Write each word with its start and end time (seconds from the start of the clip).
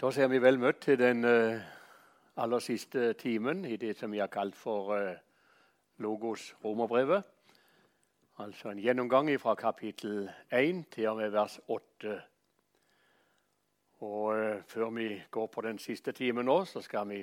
Da 0.00 0.10
ser 0.12 0.26
vi 0.28 0.36
vel 0.44 0.58
møtt 0.60 0.82
til 0.84 0.98
den 1.00 1.24
uh, 1.24 1.56
aller 2.36 2.60
siste 2.60 3.14
timen 3.16 3.64
i 3.64 3.78
det 3.80 3.94
som 3.96 4.12
vi 4.12 4.18
har 4.20 4.28
kalt 4.28 4.56
for 4.56 4.90
uh, 4.92 5.14
Logos 6.04 6.50
romerbrevet. 6.64 7.22
Altså 8.38 8.68
en 8.70 8.78
gjennomgang 8.78 9.30
fra 9.40 9.54
kapittel 9.54 10.28
1 10.52 10.82
til 10.92 11.08
og 11.08 11.16
med 11.16 11.30
vers 11.32 11.60
8. 11.68 12.20
Og 14.04 14.34
uh, 14.34 14.62
Før 14.68 14.90
vi 14.90 15.22
går 15.30 15.46
på 15.46 15.60
den 15.60 15.78
siste 15.78 16.12
timen 16.12 16.44
nå, 16.44 16.64
så 16.64 16.80
skal 16.80 17.08
vi 17.08 17.22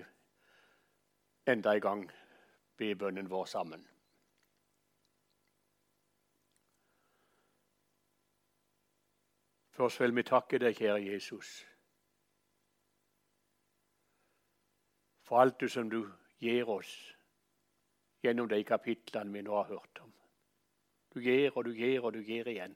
enda 1.48 1.76
en 1.76 1.82
gang 1.82 2.12
be 2.78 2.96
bønnen 2.96 3.30
vår 3.30 3.46
sammen. 3.46 3.86
Først 9.70 10.00
vil 10.00 10.16
vi 10.16 10.24
takke 10.24 10.58
deg, 10.58 10.76
kjære 10.76 11.06
Jesus 11.14 11.73
for 15.34 15.42
alt 15.42 15.60
du 15.60 15.70
som 15.70 15.90
du 15.90 16.12
gir 16.38 16.70
oss 16.70 16.90
gjennom 18.22 18.46
de 18.50 18.60
kapitlene 18.64 19.34
vi 19.34 19.42
nå 19.42 19.56
har 19.56 19.64
hørt 19.66 20.02
om. 20.04 20.12
Du 21.10 21.18
gir 21.26 21.58
og 21.58 21.66
du 21.66 21.72
gir 21.74 22.06
og 22.06 22.14
du 22.14 22.20
gir 22.22 22.46
igjen. 22.52 22.76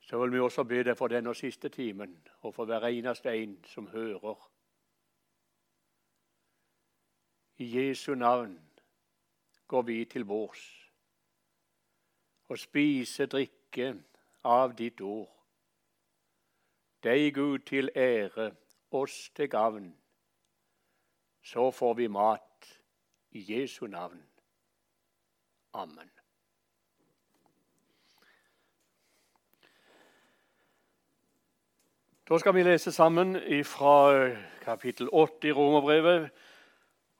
Så 0.00 0.18
vil 0.18 0.34
vi 0.34 0.40
også 0.42 0.64
be 0.66 0.82
deg 0.82 0.98
for 0.98 1.14
denne 1.14 1.34
siste 1.38 1.70
timen 1.70 2.16
og 2.40 2.56
for 2.56 2.66
hver 2.66 2.88
eneste 2.88 3.30
en 3.30 3.54
som 3.70 3.86
hører. 3.94 4.42
I 7.62 7.70
Jesu 7.76 8.16
navn 8.18 8.58
går 9.68 9.86
vi 9.92 10.00
til 10.10 10.26
bords 10.26 10.66
og 12.50 12.58
spiser 12.58 13.30
drikke 13.30 13.94
av 14.42 14.74
ditt 14.74 15.00
ord 15.00 15.30
deg, 17.04 17.34
Gud, 17.34 17.58
til 17.58 17.90
ære, 17.96 18.50
oss 18.90 19.30
til 19.36 19.48
gavn. 19.50 19.94
Så 21.42 21.70
får 21.70 21.94
vi 21.94 22.06
mat 22.06 22.68
i 23.30 23.44
Jesu 23.52 23.86
navn. 23.86 24.22
Amen. 25.72 26.10
Da 32.28 32.38
skal 32.38 32.54
vi 32.54 32.62
lese 32.62 32.92
sammen 32.92 33.36
fra 33.64 34.30
kapittel 34.62 35.08
8 35.12 35.48
i 35.48 35.52
Romerbrevet. 35.52 36.30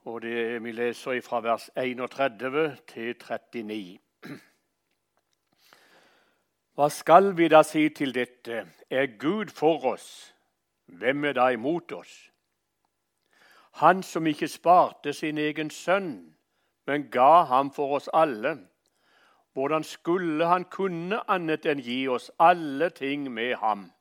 Og 0.04 0.22
det 0.22 0.62
vi 0.64 0.72
leser 0.72 1.20
fra 1.20 1.40
vers 1.40 1.70
31 1.76 2.76
til 2.86 3.14
39. 3.14 3.98
Hva 6.74 6.88
skal 6.90 7.36
vi 7.38 7.46
da 7.48 7.62
si 7.62 7.88
til 7.94 8.14
dette? 8.14 8.64
Er 8.90 9.06
Gud 9.18 9.52
for 9.54 9.84
oss, 9.92 10.34
hvem 10.86 11.24
er 11.24 11.32
da 11.32 11.48
imot 11.54 11.92
oss? 11.92 12.14
Han 13.78 14.02
som 14.02 14.26
ikke 14.26 14.48
sparte 14.48 15.12
sin 15.12 15.38
egen 15.38 15.70
sønn, 15.70 16.34
men 16.86 17.10
ga 17.10 17.44
ham 17.46 17.70
for 17.70 17.94
oss 17.96 18.08
alle. 18.12 18.56
Hvordan 19.52 19.86
skulle 19.86 20.46
han 20.46 20.64
kunne 20.64 21.20
annet 21.30 21.66
enn 21.66 21.82
gi 21.82 22.08
oss 22.10 22.30
alle 22.38 22.90
ting 22.90 23.30
med 23.30 23.54
ham? 23.62 23.92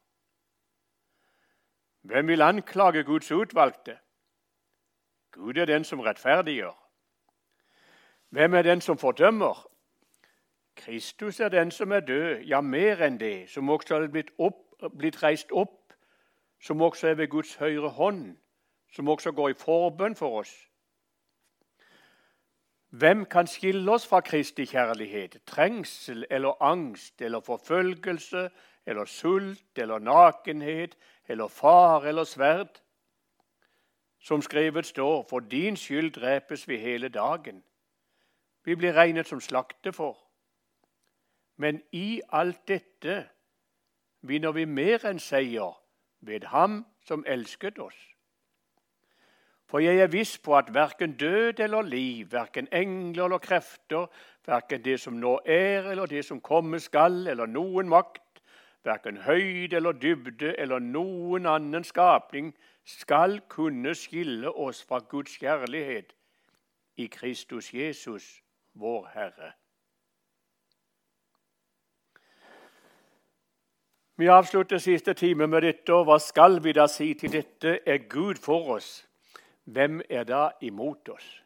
Hvem 2.02 2.28
vil 2.28 2.42
anklage 2.42 3.04
Guds 3.04 3.32
utvalgte? 3.32 4.00
Gud 5.32 5.58
er 5.58 5.66
den 5.66 5.84
som 5.84 6.00
rettferdiggjør. 6.00 6.74
Hvem 8.30 8.54
er 8.54 8.62
den 8.62 8.82
som 8.82 8.98
fordømmer? 8.98 9.62
Kristus 10.86 11.40
er 11.40 11.50
den 11.50 11.72
som 11.72 11.92
er 11.92 12.00
død, 12.00 12.42
ja, 12.44 12.62
mer 12.62 13.06
enn 13.06 13.20
det, 13.20 13.50
som 13.50 13.70
også 13.70 13.96
er 13.96 14.08
blitt, 14.12 14.34
opp, 14.38 14.66
blitt 14.98 15.22
reist 15.24 15.52
opp, 15.52 15.94
som 16.60 16.82
også 16.82 17.08
er 17.08 17.14
ved 17.16 17.28
Guds 17.32 17.56
høyre 17.56 17.90
hånd, 17.90 18.36
som 18.92 19.08
også 19.08 19.32
går 19.32 19.50
i 19.50 19.56
forbønn 19.60 20.16
for 20.16 20.40
oss. 20.42 20.52
Hvem 22.90 23.26
kan 23.26 23.48
skille 23.48 23.92
oss 23.92 24.08
fra 24.08 24.20
Kristi 24.22 24.66
kjærlighet? 24.66 25.38
Trengsel 25.46 26.26
eller 26.30 26.60
angst 26.64 27.22
eller 27.22 27.40
forfølgelse 27.40 28.50
eller 28.86 29.06
sult 29.06 29.80
eller 29.80 30.00
nakenhet 30.00 30.98
eller 31.28 31.48
far 31.48 32.04
eller 32.04 32.24
sverd? 32.24 32.84
Som 34.20 34.42
skrevet 34.42 34.86
står, 34.86 35.26
for 35.30 35.40
din 35.40 35.78
skyld 35.78 36.12
drepes 36.12 36.68
vi 36.68 36.78
hele 36.78 37.10
dagen. 37.10 37.64
Vi 38.64 38.76
blir 38.76 38.94
regnet 38.94 39.28
som 39.28 39.42
slakte 39.42 39.94
for. 39.94 40.23
Men 41.64 41.80
i 41.96 42.22
alt 42.36 42.66
dette 42.68 43.22
vinner 44.28 44.52
vi 44.52 44.66
mer 44.68 45.06
enn 45.08 45.22
seier 45.24 45.78
ved 46.28 46.50
Ham 46.52 46.82
som 47.08 47.24
elsket 47.28 47.80
oss. 47.80 48.00
For 49.72 49.80
jeg 49.80 50.04
er 50.04 50.12
viss 50.12 50.36
på 50.44 50.58
at 50.58 50.74
verken 50.76 51.16
død 51.18 51.64
eller 51.64 51.88
liv, 51.88 52.28
verken 52.32 52.68
engler 52.72 53.26
eller 53.26 53.42
krefter, 53.42 54.12
verken 54.46 54.84
det 54.84 55.00
som 55.00 55.16
nå 55.24 55.38
er 55.46 55.88
eller 55.94 56.06
det 56.06 56.26
som 56.28 56.44
komme 56.44 56.80
skal, 56.84 57.24
eller 57.32 57.48
noen 57.48 57.90
makt, 57.90 58.44
verken 58.84 59.24
høyde 59.24 59.80
eller 59.80 59.96
dybde 59.96 60.54
eller 60.60 60.84
noen 60.84 61.48
annen 61.50 61.88
skapning, 61.88 62.52
skal 62.84 63.40
kunne 63.50 63.96
skille 63.96 64.52
oss 64.52 64.84
fra 64.84 65.00
Guds 65.00 65.40
kjærlighet 65.40 66.12
i 67.00 67.08
Kristus 67.08 67.74
Jesus, 67.74 68.44
vår 68.76 69.08
Herre. 69.16 69.54
Vi 74.16 74.28
avslutter 74.28 74.78
siste 74.78 75.14
time 75.14 75.48
med 75.48 75.62
dette. 75.62 75.94
og 75.94 76.06
Hva 76.06 76.20
skal 76.20 76.60
vi 76.64 76.72
da 76.72 76.86
si 76.88 77.14
til 77.14 77.32
dette? 77.34 77.80
Er 77.90 77.98
Gud 78.10 78.36
for 78.36 78.76
oss? 78.76 79.08
Hvem 79.66 80.02
er 80.10 80.24
da 80.24 80.50
imot 80.62 81.10
oss? 81.10 81.44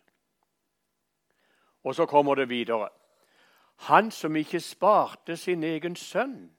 Og 1.84 1.96
så 1.96 2.06
kommer 2.06 2.36
det 2.36 2.50
videre. 2.50 2.90
Han 3.78 4.12
som 4.12 4.36
ikke 4.36 4.60
sparte 4.60 5.38
sin 5.38 5.64
egen 5.64 5.96
sønn, 5.96 6.52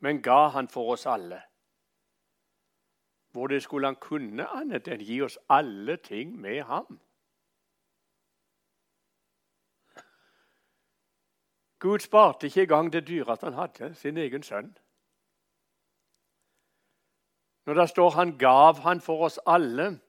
men 0.00 0.22
ga 0.22 0.48
han 0.48 0.68
for 0.68 0.92
oss 0.92 1.06
alle. 1.06 1.40
Hvor 3.32 3.46
det 3.46 3.62
skulle 3.62 3.86
han 3.86 3.96
kunne 3.96 4.46
annet 4.46 4.88
enn 4.88 5.00
gi 5.00 5.22
oss 5.22 5.38
alle 5.48 5.96
ting 5.96 6.36
med 6.40 6.62
ham? 6.62 6.98
Gud 11.84 11.98
sparte 11.98 12.46
ikke 12.46 12.62
engang 12.62 12.92
det 12.92 13.08
dyreste 13.08 13.44
han 13.44 13.54
hadde, 13.54 13.94
sin 13.94 14.16
egen 14.16 14.42
sønn. 14.42 14.76
Når 17.66 17.74
det 17.74 17.88
står 17.88 18.10
'han 18.10 18.38
gav 18.38 18.74
han 18.74 19.00
for 19.00 19.24
oss 19.24 19.38
alle', 19.46 20.00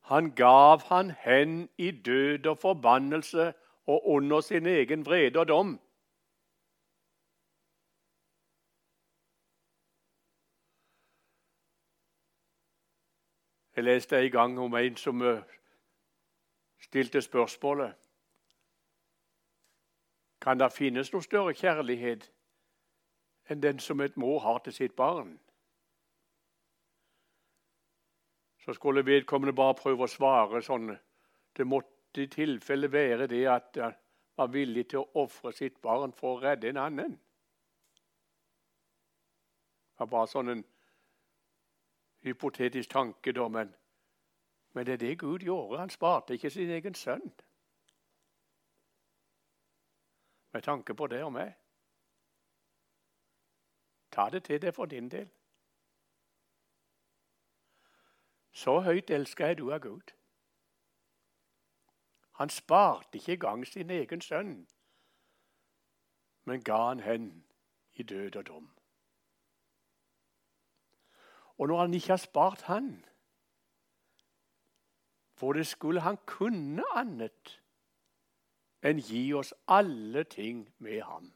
han 0.00 0.30
gav 0.30 0.82
han 0.82 1.10
hen 1.10 1.70
i 1.78 1.90
død 1.90 2.46
og 2.46 2.58
forbannelse 2.58 3.54
og 3.86 4.06
under 4.08 4.40
sin 4.40 4.66
egen 4.66 5.06
vrede 5.06 5.38
og 5.38 5.48
dom. 5.48 5.80
Jeg 13.76 13.84
leste 13.84 14.24
en 14.24 14.32
gang 14.32 14.58
om 14.58 14.74
en 14.74 14.96
som 14.96 15.22
eh, 15.22 15.42
stilte 16.80 17.22
spørsmålet 17.22 18.05
kan 20.46 20.58
det 20.58 20.68
finnes 20.70 21.08
noe 21.10 21.24
større 21.26 21.52
kjærlighet 21.58 22.28
enn 23.50 23.62
den 23.62 23.80
som 23.82 23.98
et 24.04 24.14
mor 24.16 24.38
har 24.44 24.60
til 24.62 24.74
sitt 24.76 24.92
barn? 24.94 25.32
Så 28.62 28.76
skulle 28.76 29.02
vedkommende 29.06 29.56
bare 29.58 29.74
prøve 29.74 30.06
å 30.06 30.10
svare 30.10 30.62
sånn 30.62 30.92
Det 31.56 31.66
måtte 31.66 32.22
i 32.22 32.28
tilfelle 32.30 32.92
være 32.92 33.26
det 33.26 33.42
at 33.48 33.78
han 33.80 33.94
var 34.36 34.52
villig 34.52 34.84
til 34.90 34.98
å 35.00 35.22
ofre 35.24 35.52
sitt 35.52 35.80
barn 35.82 36.12
for 36.12 36.36
å 36.36 36.40
redde 36.42 36.68
en 36.68 36.76
annen. 36.76 37.16
Det 39.96 40.04
var 40.04 40.10
bare 40.12 40.28
sånn 40.28 40.52
en 40.52 40.64
hypotetisk 42.22 42.90
tanke, 42.92 43.32
da, 43.32 43.48
men, 43.48 43.72
men 44.74 44.86
det 44.86 44.92
er 44.92 45.02
det 45.06 45.18
Gud 45.18 45.42
gjorde. 45.42 45.80
Han 45.80 45.90
sparte 45.90 46.36
ikke 46.36 46.50
sin 46.50 46.70
egen 46.70 46.94
sønn 46.94 47.32
med 50.56 50.62
tanke 50.62 50.94
på 50.94 51.06
det 51.06 51.24
og 51.24 51.32
meg. 51.32 51.50
Ta 54.10 54.30
det 54.32 54.46
til 54.46 54.62
deg 54.62 54.72
for 54.74 54.88
din 54.88 55.10
del. 55.12 55.28
Så 58.56 58.78
høyt 58.80 59.10
elsker 59.12 59.52
jeg 59.52 59.58
du 59.58 59.66
av 59.74 59.82
Gud. 59.84 60.14
Han 62.40 62.48
sparte 62.48 63.18
ikke 63.18 63.36
engang 63.36 63.66
sin 63.68 63.90
egen 63.90 64.24
sønn, 64.24 64.54
men 66.48 66.64
ga 66.64 66.80
han 66.86 67.04
hen 67.04 67.28
i 67.92 68.02
død 68.02 68.36
og 68.36 68.46
dom. 68.46 68.72
Og 71.58 71.68
når 71.68 71.80
han 71.80 71.94
ikke 71.94 72.14
har 72.16 72.24
spart 72.24 72.62
han, 72.72 73.04
for 75.36 75.52
det 75.52 75.66
skulle 75.66 76.00
han 76.00 76.16
kunne 76.24 76.84
annet 76.94 77.60
enn 78.86 79.00
gi 79.08 79.22
oss 79.34 79.54
alle 79.66 80.24
ting 80.24 80.66
med 80.78 81.02
ham. 81.02 81.32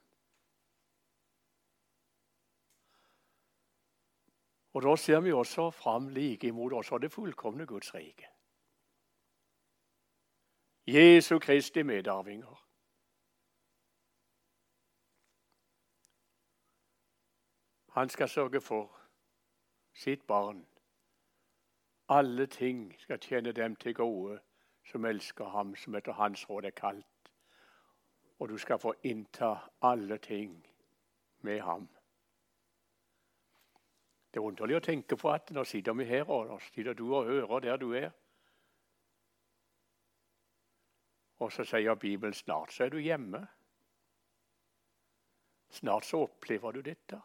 Og 4.72 4.82
Da 4.82 4.96
ser 4.96 5.20
vi 5.20 5.32
også 5.32 5.70
fram 5.70 6.08
like 6.08 6.46
imot 6.46 6.72
også 6.72 6.98
det 6.98 7.12
fullkomne 7.12 7.66
Guds 7.66 7.94
rike. 7.94 8.26
Jesu 10.86 11.38
Kristi 11.38 11.82
medarvinger. 11.82 12.66
Han 17.90 18.08
skal 18.08 18.28
sørge 18.28 18.60
for 18.60 19.00
sitt 19.94 20.26
barn. 20.26 20.66
Alle 22.08 22.46
ting 22.46 22.94
skal 22.98 23.20
tjene 23.20 23.52
dem 23.52 23.76
til 23.76 23.94
gode 23.94 24.40
som 24.90 25.04
elsker 25.04 25.48
ham, 25.48 25.76
som 25.76 25.94
etter 25.94 26.12
hans 26.12 26.50
råd 26.50 26.64
er 26.64 26.70
kalt. 26.70 27.09
Og 28.40 28.48
du 28.48 28.58
skal 28.58 28.78
få 28.80 28.94
innta 29.04 29.54
alle 29.84 30.18
ting 30.18 30.54
med 31.44 31.60
ham. 31.60 31.88
Det 34.30 34.38
er 34.40 34.46
underlig 34.46 34.76
å 34.78 34.84
tenke 34.84 35.16
på 35.18 35.30
at 35.32 35.50
nå 35.52 35.64
sitter 35.66 35.96
vi 35.98 36.06
her, 36.08 36.28
og 36.30 36.48
nå 36.48 36.58
sitter 36.62 36.94
du 36.94 37.08
og 37.10 37.28
hører 37.28 37.64
der 37.66 37.80
du 37.82 37.88
er. 37.98 38.10
Og 41.40 41.52
så 41.52 41.64
sier 41.64 41.96
Bibelen 41.96 42.36
snart 42.36 42.72
så 42.72 42.84
er 42.84 42.92
du 42.94 43.00
hjemme. 43.00 43.40
Snart 45.70 46.04
så 46.04 46.22
opplever 46.26 46.72
du 46.72 46.80
dette. 46.84 47.20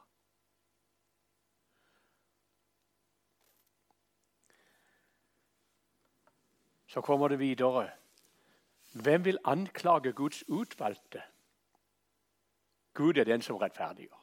Så 6.87 7.01
kommer 7.01 7.27
det 7.27 7.39
videre. 7.39 7.89
Hvem 8.95 9.25
vil 9.25 9.37
anklage 9.43 10.13
Guds 10.13 10.43
utvalgte? 10.47 11.21
Gud 12.93 13.17
er 13.17 13.23
den 13.23 13.41
som 13.41 13.55
rettferdiggjør. 13.55 14.21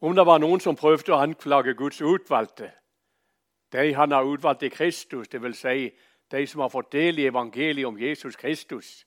Om 0.00 0.14
det 0.14 0.26
var 0.26 0.38
noen 0.38 0.60
som 0.60 0.76
prøvde 0.76 1.14
å 1.14 1.22
anklage 1.24 1.74
Guds 1.74 2.02
utvalgte, 2.04 2.68
de 3.72 3.94
han 3.96 4.12
har 4.12 4.28
utvalgt 4.28 4.62
i 4.62 4.68
Kristus, 4.68 5.28
dvs. 5.32 5.62
Si 5.62 5.88
de 6.30 6.44
som 6.46 6.60
har 6.60 6.68
fått 6.68 6.92
del 6.92 7.18
i 7.18 7.26
evangeliet 7.26 7.88
om 7.88 7.98
Jesus 7.98 8.36
Kristus 8.36 9.04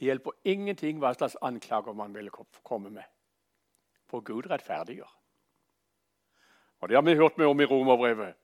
Det 0.00 0.06
hjelper 0.06 0.32
ingenting 0.44 0.98
hva 0.98 1.12
slags 1.12 1.36
anklager 1.44 1.92
man 1.92 2.14
vil 2.14 2.30
komme 2.64 2.90
med, 2.90 3.04
for 4.08 4.24
Gud 4.24 4.50
rettferdiggjør. 4.50 5.10
Og 6.80 6.88
Det 6.88 6.96
har 6.96 7.02
vi 7.02 7.14
hørt 7.14 7.38
med 7.38 7.46
om 7.46 7.60
i 7.60 7.64
Romerbrevet. 7.64 8.39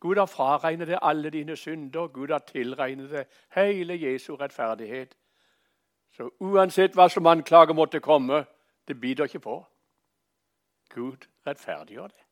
Gud 0.00 0.16
har 0.16 0.26
fraregnet 0.26 0.88
deg 0.88 0.98
alle 1.02 1.30
dine 1.30 1.56
synder. 1.56 2.06
Gud 2.08 2.30
har 2.30 2.44
tilregnet 2.46 3.10
deg 3.10 3.40
hele 3.54 3.96
Jesu 3.98 4.34
rettferdighet. 4.36 5.16
Så 6.16 6.30
uansett 6.40 6.94
hva 6.94 7.08
som 7.08 7.26
anklager 7.26 7.74
måtte 7.74 8.00
komme, 8.00 8.44
det 8.88 9.00
biter 9.00 9.24
ikke 9.24 9.42
på. 9.44 9.58
Gud 10.94 11.26
rettferdiggjør 11.46 12.06
det. 12.06 12.24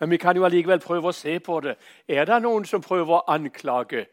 Men 0.00 0.10
vi 0.10 0.16
kan 0.16 0.36
jo 0.36 0.44
allikevel 0.44 0.80
prøve 0.80 1.08
å 1.08 1.12
se 1.12 1.38
på 1.40 1.60
det. 1.60 1.76
Er 2.08 2.24
det 2.24 2.40
noen 2.42 2.64
som 2.64 2.80
prøver 2.80 3.18
å 3.18 3.24
anklage 3.28 4.06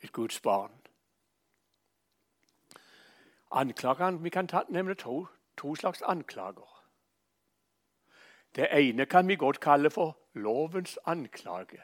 et 0.00 0.12
Guds 0.12 0.40
barn? 0.40 0.70
Anklagene, 3.50 4.22
Vi 4.22 4.30
kan 4.30 4.46
ta, 4.46 4.62
nemlig 4.68 4.98
to, 4.98 5.26
to 5.56 5.74
slags 5.74 6.02
anklager. 6.02 6.71
Det 8.54 8.68
ene 8.72 9.06
kan 9.06 9.28
vi 9.28 9.36
godt 9.36 9.60
kalle 9.60 9.90
for 9.90 10.18
lovens 10.32 10.98
anklage. 11.04 11.82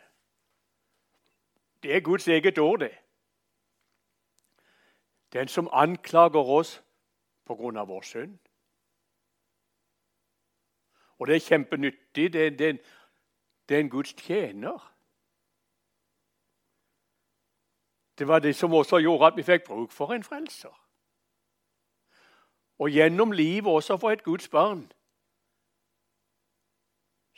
Det 1.83 1.97
er 1.97 2.01
Guds 2.01 2.29
eget 2.29 2.59
ord, 2.59 2.79
det. 2.79 2.99
Den 5.33 5.49
som 5.49 5.69
anklager 5.73 6.45
oss 6.45 6.85
pga. 7.47 7.83
vår 7.85 8.03
synd. 8.03 8.39
Og 11.19 11.27
det 11.27 11.37
er 11.37 11.41
kjempenyttig. 11.41 12.33
Det 12.33 12.59
det, 12.59 12.81
det 13.69 13.77
er 13.77 13.81
en 13.81 13.91
Guds 13.91 14.13
tjener. 14.13 14.95
Det 18.19 18.29
var 18.29 18.39
det 18.39 18.57
som 18.57 18.75
også 18.75 18.99
gjorde 18.99 19.27
at 19.27 19.37
vi 19.37 19.43
fikk 19.43 19.65
bruk 19.65 19.93
for 19.93 20.13
en 20.13 20.25
frelser. 20.25 20.85
Og 22.79 22.91
gjennom 22.91 23.33
livet 23.33 23.73
også 23.73 23.97
for 23.97 24.11
et 24.11 24.25
Guds 24.25 24.49
barn 24.49 24.93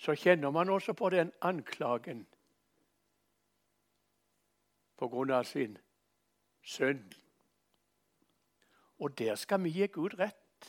så 0.01 0.15
kjenner 0.15 0.51
man 0.51 0.69
også 0.69 0.93
på 0.93 1.11
den 1.11 1.33
anklagen 1.41 2.27
på 4.97 5.09
grunn 5.09 5.31
av 5.31 5.45
sin 5.45 5.79
synd. 6.63 7.13
Og 8.99 9.19
der 9.19 9.35
skal 9.35 9.61
vi 9.65 9.71
gi 9.71 9.87
Gud 9.87 10.17
rett. 10.19 10.69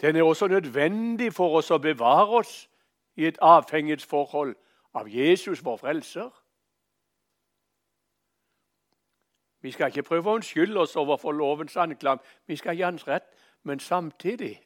Den 0.00 0.16
er 0.16 0.22
også 0.22 0.46
nødvendig 0.46 1.32
for 1.34 1.58
oss 1.58 1.70
å 1.70 1.80
bevare 1.82 2.38
oss 2.38 2.54
i 3.18 3.26
et 3.26 3.42
avhengighetsforhold 3.42 4.54
av 4.94 5.10
Jesus, 5.10 5.64
vår 5.64 5.76
frelser. 5.82 6.30
Vi 9.66 9.70
skal 9.70 9.90
ikke 9.90 10.06
prøve 10.06 10.30
å 10.30 10.38
unnskylde 10.38 10.86
oss 10.86 10.96
overfor 10.96 11.34
lovens 11.34 11.76
anklag. 11.76 12.22
Vi 12.46 12.56
skal 12.56 12.78
gi 12.78 12.86
hans 12.86 13.06
rett, 13.08 13.26
men 13.62 13.82
samtidig 13.82 14.60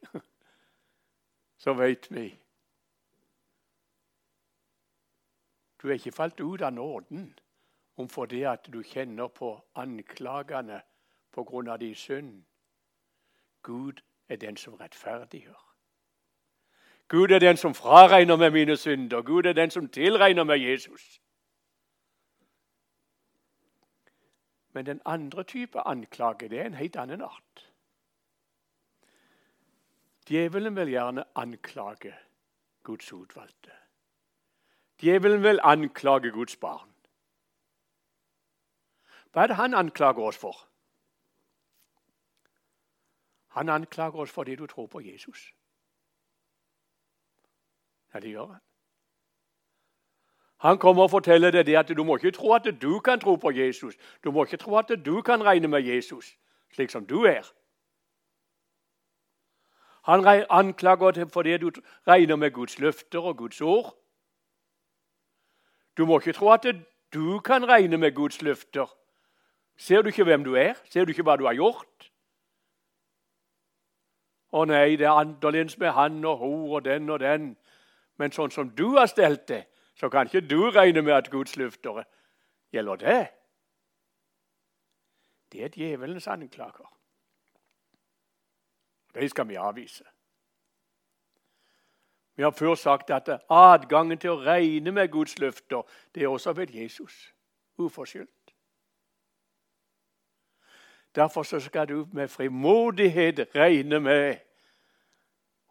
så 1.56 1.72
vet 1.72 2.10
vi 2.10 2.38
Du 5.82 5.88
er 5.88 5.92
ikke 5.92 6.12
falt 6.12 6.40
ut 6.40 6.62
av 6.62 6.72
nåden 6.72 7.38
om 7.96 8.08
fordi 8.08 8.42
at 8.42 8.68
du 8.72 8.82
kjenner 8.82 9.28
på 9.28 9.64
anklagene 9.74 10.82
av 11.36 11.78
din 11.78 11.94
synd. 11.94 12.44
Gud 13.62 14.00
er 14.28 14.36
den 14.36 14.56
som 14.56 14.74
rettferdiggjør. 14.74 15.66
Gud 17.08 17.30
er 17.30 17.38
den 17.38 17.56
som 17.56 17.74
fraregner 17.74 18.36
med 18.36 18.50
mine 18.50 18.76
synder. 18.76 19.22
Gud 19.22 19.46
er 19.46 19.52
den 19.52 19.70
som 19.70 19.88
tilregner 19.88 20.44
med 20.44 20.58
Jesus. 20.58 21.20
Men 24.72 24.86
den 24.86 25.00
andre 25.04 25.44
type 25.44 25.80
anklage 25.80 26.48
det 26.48 26.60
er 26.60 26.66
en 26.66 26.74
helt 26.74 26.96
annen 26.96 27.22
art. 27.22 27.65
Djevelen 30.26 30.76
vil 30.76 30.88
gjerne 30.88 31.24
anklage 31.34 32.14
Guds 32.82 33.12
utvalgte. 33.12 33.72
Djevelen 34.98 35.42
vil 35.42 35.60
anklage 35.62 36.30
Guds 36.30 36.56
barn. 36.56 36.90
Hva 39.32 39.42
er 39.42 39.46
det 39.46 39.56
han 39.56 39.74
anklager 39.74 40.22
oss 40.22 40.38
for? 40.40 40.56
Han 43.56 43.68
anklager 43.68 44.20
oss 44.20 44.30
fordi 44.30 44.56
du 44.56 44.66
tror 44.66 44.86
på 44.86 45.00
Jesus. 45.00 45.52
Ja, 48.14 48.20
det 48.20 48.30
gjør 48.30 48.46
han. 48.46 48.62
Han 50.56 50.78
kommer 50.78 51.02
og 51.02 51.10
forteller 51.10 51.50
deg 51.50 51.66
det 51.66 51.76
at 51.76 51.92
du 51.96 52.04
må 52.04 52.16
ikke 52.16 52.32
tro 52.32 52.54
at 52.56 52.64
du 52.80 53.00
kan 53.00 53.20
tro 53.20 53.36
på 53.36 53.50
Jesus. 53.50 53.94
Du 54.24 54.30
må 54.32 54.44
ikke 54.44 54.56
tro 54.56 54.78
at 54.78 54.92
du 55.04 55.20
kan 55.22 55.44
regne 55.44 55.68
med 55.68 55.84
Jesus 55.84 56.36
slik 56.72 56.90
som 56.90 57.06
du 57.06 57.24
er. 57.24 57.44
Han 60.06 60.26
anklager 60.50 61.10
deg 61.10 61.30
fordi 61.34 61.56
du 61.58 61.70
regner 62.06 62.36
med 62.36 62.52
Guds 62.54 62.78
løfter 62.78 63.20
og 63.20 63.36
Guds 63.36 63.60
ord. 63.60 63.94
Du 65.96 66.06
må 66.06 66.20
ikke 66.20 66.36
tro 66.36 66.52
at 66.54 66.66
du 67.14 67.40
kan 67.40 67.66
regne 67.68 67.98
med 67.98 68.14
Guds 68.14 68.42
løfter. 68.42 68.86
Ser 69.76 70.02
du 70.02 70.08
ikke 70.08 70.24
hvem 70.24 70.44
du 70.44 70.54
er? 70.54 70.74
Ser 70.90 71.04
du 71.04 71.10
ikke 71.10 71.22
hva 71.26 71.36
du 71.36 71.46
har 71.46 71.56
gjort? 71.58 72.10
Å 74.56 74.64
nei, 74.64 74.96
det 74.96 75.08
er 75.08 75.18
annerledes 75.18 75.76
med 75.78 75.92
han 75.92 76.24
og 76.24 76.38
hun 76.38 76.70
og 76.70 76.84
den 76.84 77.10
og 77.10 77.20
den. 77.20 77.56
Men 78.16 78.32
sånn 78.32 78.54
som 78.54 78.70
du 78.78 78.94
har 78.96 79.10
stelt 79.10 79.48
det, 79.50 79.64
så 79.98 80.08
kan 80.12 80.30
ikke 80.30 80.46
du 80.46 80.70
regne 80.70 81.02
med 81.02 81.16
at 81.16 81.30
Guds 81.32 81.56
løfter 81.56 82.04
gjelder 82.72 83.02
det. 83.02 83.22
Det 85.52 85.64
er 85.64 85.74
djevelens 85.74 86.28
anklager. 86.30 86.95
De 89.20 89.28
skal 89.28 89.48
vi 89.48 89.54
avvise. 89.54 90.04
Vi 92.36 92.42
har 92.42 92.50
før 92.50 92.74
sagt 92.74 93.10
at 93.10 93.28
adgangen 93.50 94.18
til 94.18 94.30
å 94.30 94.40
regne 94.44 94.92
med 94.92 95.08
Guds 95.08 95.38
løfter 95.38 95.82
det 96.14 96.22
er 96.22 96.28
også 96.28 96.52
ved 96.52 96.74
Jesus. 96.74 97.32
Uforskyldt. 97.78 98.30
Derfor 101.14 101.42
skal 101.42 101.88
du 101.88 102.08
med 102.12 102.28
frimodighet 102.28 103.48
regne 103.54 104.00
med 104.00 104.36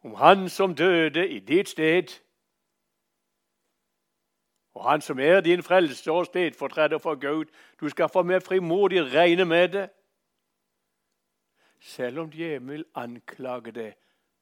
om 0.04 0.14
Han 0.14 0.48
som 0.48 0.74
døde 0.74 1.28
i 1.28 1.38
ditt 1.38 1.68
sted, 1.68 2.20
og 4.74 4.90
Han 4.90 5.00
som 5.00 5.18
er 5.18 5.40
din 5.40 5.62
frelser 5.62 6.12
og 6.12 6.26
stedfortreder 6.26 6.98
for 6.98 7.14
Gud. 7.14 7.44
Du 7.80 7.88
skal 7.88 8.08
få 8.08 8.22
med 8.22 8.40
frimodig 8.40 9.14
regne 9.14 9.44
med 9.44 9.68
det 9.68 9.90
selv 11.80 12.18
om 12.18 12.30
djevelen 12.30 12.84
anklager 12.94 13.72
deg 13.72 13.94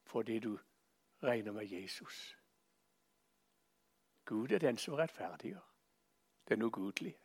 fordi 0.04 0.38
du 0.38 0.58
regner 1.22 1.52
med 1.52 1.66
Jesus. 1.66 2.36
Gud 4.24 4.52
er 4.52 4.58
den 4.58 4.78
som 4.78 4.94
rettferdiggjør 4.94 5.70
den 6.48 6.62
ugudelige. 6.62 7.18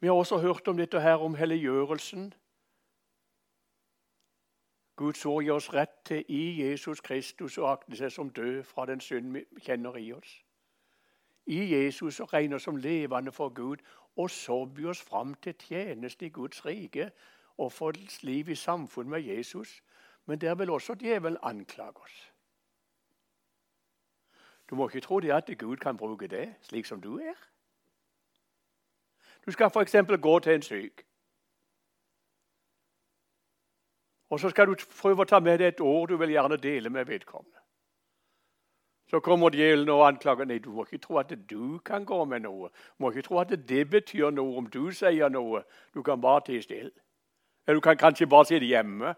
Vi 0.00 0.06
har 0.06 0.14
også 0.14 0.38
hørt 0.38 0.68
om 0.68 0.76
dette 0.76 1.00
her 1.00 1.14
om 1.14 1.34
helliggjørelsen 1.34 2.34
Guds 4.98 5.26
ord 5.26 5.44
gir 5.44 5.54
oss 5.54 5.68
rett 5.74 5.94
til 6.04 6.24
i 6.28 6.42
Jesus 6.58 7.00
Kristus 7.00 7.54
å 7.58 7.68
akte 7.70 7.94
seg 7.96 8.10
som 8.10 8.32
død 8.34 8.64
fra 8.66 8.86
den 8.90 9.00
synd 9.00 9.30
vi 9.30 9.44
kjenner 9.62 9.94
i 9.94 10.08
oss. 10.12 10.32
I 11.46 11.60
Jesus 11.70 12.18
å 12.20 12.26
regne 12.32 12.58
oss 12.58 12.66
som 12.66 12.80
levende 12.82 13.32
for 13.32 13.54
Gud, 13.54 13.84
og 14.18 14.30
så 14.30 14.64
by 14.64 14.86
oss 14.90 15.02
fram 15.02 15.34
til 15.34 15.54
tjeneste 15.54 16.26
i 16.26 16.28
Guds 16.34 16.64
rike 16.66 17.10
og 17.58 17.72
få 17.72 17.92
liv 18.22 18.48
i 18.48 18.54
samfunn 18.54 19.10
med 19.10 19.20
Jesus. 19.20 19.82
Men 20.26 20.40
der 20.40 20.54
vil 20.54 20.70
også 20.70 20.94
djevelen 20.94 21.38
anklage 21.42 21.96
oss. 21.96 22.32
Du 24.70 24.74
må 24.74 24.88
ikke 24.88 25.00
tro 25.00 25.20
det 25.20 25.30
at 25.30 25.58
Gud 25.58 25.76
kan 25.76 25.96
bruke 25.96 26.26
det 26.26 26.54
slik 26.62 26.86
som 26.86 27.00
du 27.00 27.18
er. 27.18 27.38
Du 29.46 29.52
skal 29.52 29.70
f.eks. 29.74 29.96
gå 30.22 30.38
til 30.38 30.54
en 30.54 30.62
syk. 30.62 31.06
Og 34.30 34.40
så 34.40 34.50
skal 34.50 34.66
du 34.66 34.74
prøve 35.02 35.24
å 35.24 35.24
ta 35.24 35.40
med 35.40 35.58
deg 35.58 35.68
et 35.68 35.80
ord 35.80 36.08
du 36.08 36.16
vil 36.16 36.34
gjerne 36.34 36.56
dele 36.56 36.90
med 36.90 37.06
vedkommende. 37.06 37.57
Så 39.10 39.20
kommer 39.20 39.50
djevelen 39.50 39.88
og 39.88 40.06
anklager 40.06 40.44
nei, 40.44 40.58
du 40.58 40.70
må 40.70 40.84
ikke 40.84 40.98
tro 40.98 41.16
at 41.16 41.32
du 41.50 41.78
kan 41.78 42.04
gå 42.04 42.24
med 42.24 42.40
noe. 42.44 42.68
Du 42.68 43.04
må 43.04 43.10
ikke 43.10 43.22
tro 43.22 43.38
at 43.40 43.54
det 43.68 43.90
betyr 43.90 44.30
noe 44.30 44.56
om 44.60 44.66
du 44.66 44.90
sier 44.92 45.28
noe. 45.32 45.62
Du 45.94 46.02
kan 46.02 46.20
bare 46.20 46.44
tie 46.46 46.62
stille. 46.62 46.90
Eller 47.66 47.80
du 47.80 47.80
kan 47.80 47.96
kanskje 47.96 48.28
bare 48.28 48.44
sitte 48.44 48.66
hjemme. 48.66 49.14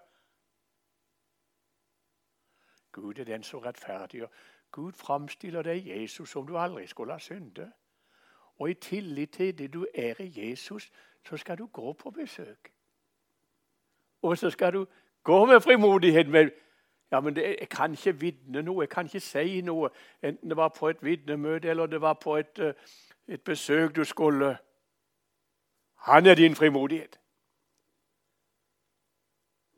Gud 2.93 3.19
er 3.19 3.25
den 3.25 3.43
som 3.43 3.61
rettferdiggjør. 3.61 4.31
Gud 4.71 4.93
framstiller 4.93 5.63
deg 5.63 5.87
Jesus 5.87 6.31
som 6.31 6.47
du 6.47 6.59
aldri 6.59 6.87
skulle 6.87 7.13
ha 7.13 7.19
syndet. 7.19 7.73
Og 8.59 8.71
i 8.71 8.75
tillit 8.75 9.31
til 9.33 9.59
det 9.59 9.73
du 9.75 9.87
er 9.95 10.21
i 10.21 10.33
Jesus, 10.37 10.91
så 11.29 11.37
skal 11.37 11.59
du 11.59 11.67
gå 11.67 11.93
på 11.93 12.11
besøk. 12.11 12.73
Og 14.23 14.39
så 14.39 14.51
skal 14.51 14.73
du 14.73 14.87
gå 15.23 15.45
med 15.45 15.61
frimodighet. 15.61 16.29
med 16.29 16.51
ja, 17.11 17.21
men 17.21 17.37
det, 17.37 17.57
Jeg 17.61 17.69
kan 17.69 17.93
ikke 17.93 18.21
vitne 18.21 18.63
noe, 18.63 18.83
jeg 18.83 18.89
kan 18.89 19.07
ikke 19.07 19.21
si 19.21 19.61
noe. 19.61 19.91
Enten 20.23 20.49
det 20.49 20.57
var 20.57 20.69
på 20.69 20.89
et 20.89 21.03
vitnemøte 21.03 21.71
eller 21.71 21.87
det 21.87 22.01
var 22.01 22.15
på 22.15 22.37
et, 22.37 22.59
eh, 22.59 22.75
et 23.29 23.43
besøk 23.43 23.97
du 23.97 24.05
skulle. 24.05 24.59
Han 25.95 26.27
er 26.27 26.35
din 26.35 26.55
frimodighet. 26.55 27.21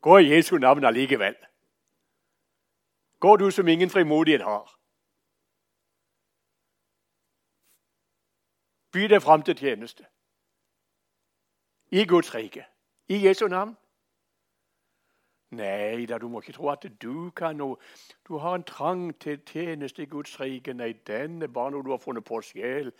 Gå 0.01 0.17
i 0.17 0.35
Jesu 0.35 0.57
navn 0.57 0.85
allikevel. 0.85 1.35
Gå 3.19 3.35
du 3.35 3.51
som 3.51 3.67
ingen 3.67 3.89
frimodighet 3.89 4.41
har. 4.41 4.79
By 8.91 8.99
deg 8.99 9.21
fram 9.21 9.41
til 9.41 9.55
tjeneste. 9.57 10.05
I 11.91 12.05
Guds 12.05 12.35
rike. 12.35 12.65
I 13.07 13.27
Jesu 13.27 13.47
navn. 13.47 13.77
Nei 15.57 16.05
da, 16.09 16.17
du 16.17 16.27
må 16.29 16.41
ikke 16.41 16.55
tro 16.57 16.69
at 16.73 16.85
du 17.01 17.29
kan 17.35 17.59
noe. 17.59 17.77
Du 18.27 18.37
har 18.43 18.55
en 18.55 18.63
trang 18.63 19.11
til 19.19 19.41
tjeneste 19.45 20.03
i 20.03 20.09
Guds 20.09 20.39
rike. 20.39 20.73
Nei, 20.73 20.93
den 21.07 21.41
er 21.41 21.51
bare 21.53 21.71
noe 21.71 21.83
du 21.85 21.91
har 21.93 22.01
funnet 22.01 22.25
på 22.27 22.41
sjel. 22.45 22.91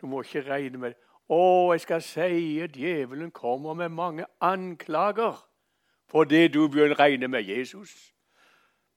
Du 0.00 0.06
må 0.06 0.22
ikke 0.22 0.44
regne 0.50 0.78
med 0.78 1.00
Å, 1.32 1.72
jeg 1.72 1.80
skal 1.84 2.02
si 2.02 2.58
djevelen 2.74 3.30
kommer 3.30 3.74
med 3.78 3.94
mange 3.94 4.26
anklager 4.42 5.38
for 6.12 6.28
det 6.28 6.50
du 6.52 6.66
begynner 6.68 6.92
å 6.92 6.98
regne 6.98 7.28
med 7.30 7.46
Jesus. 7.48 8.12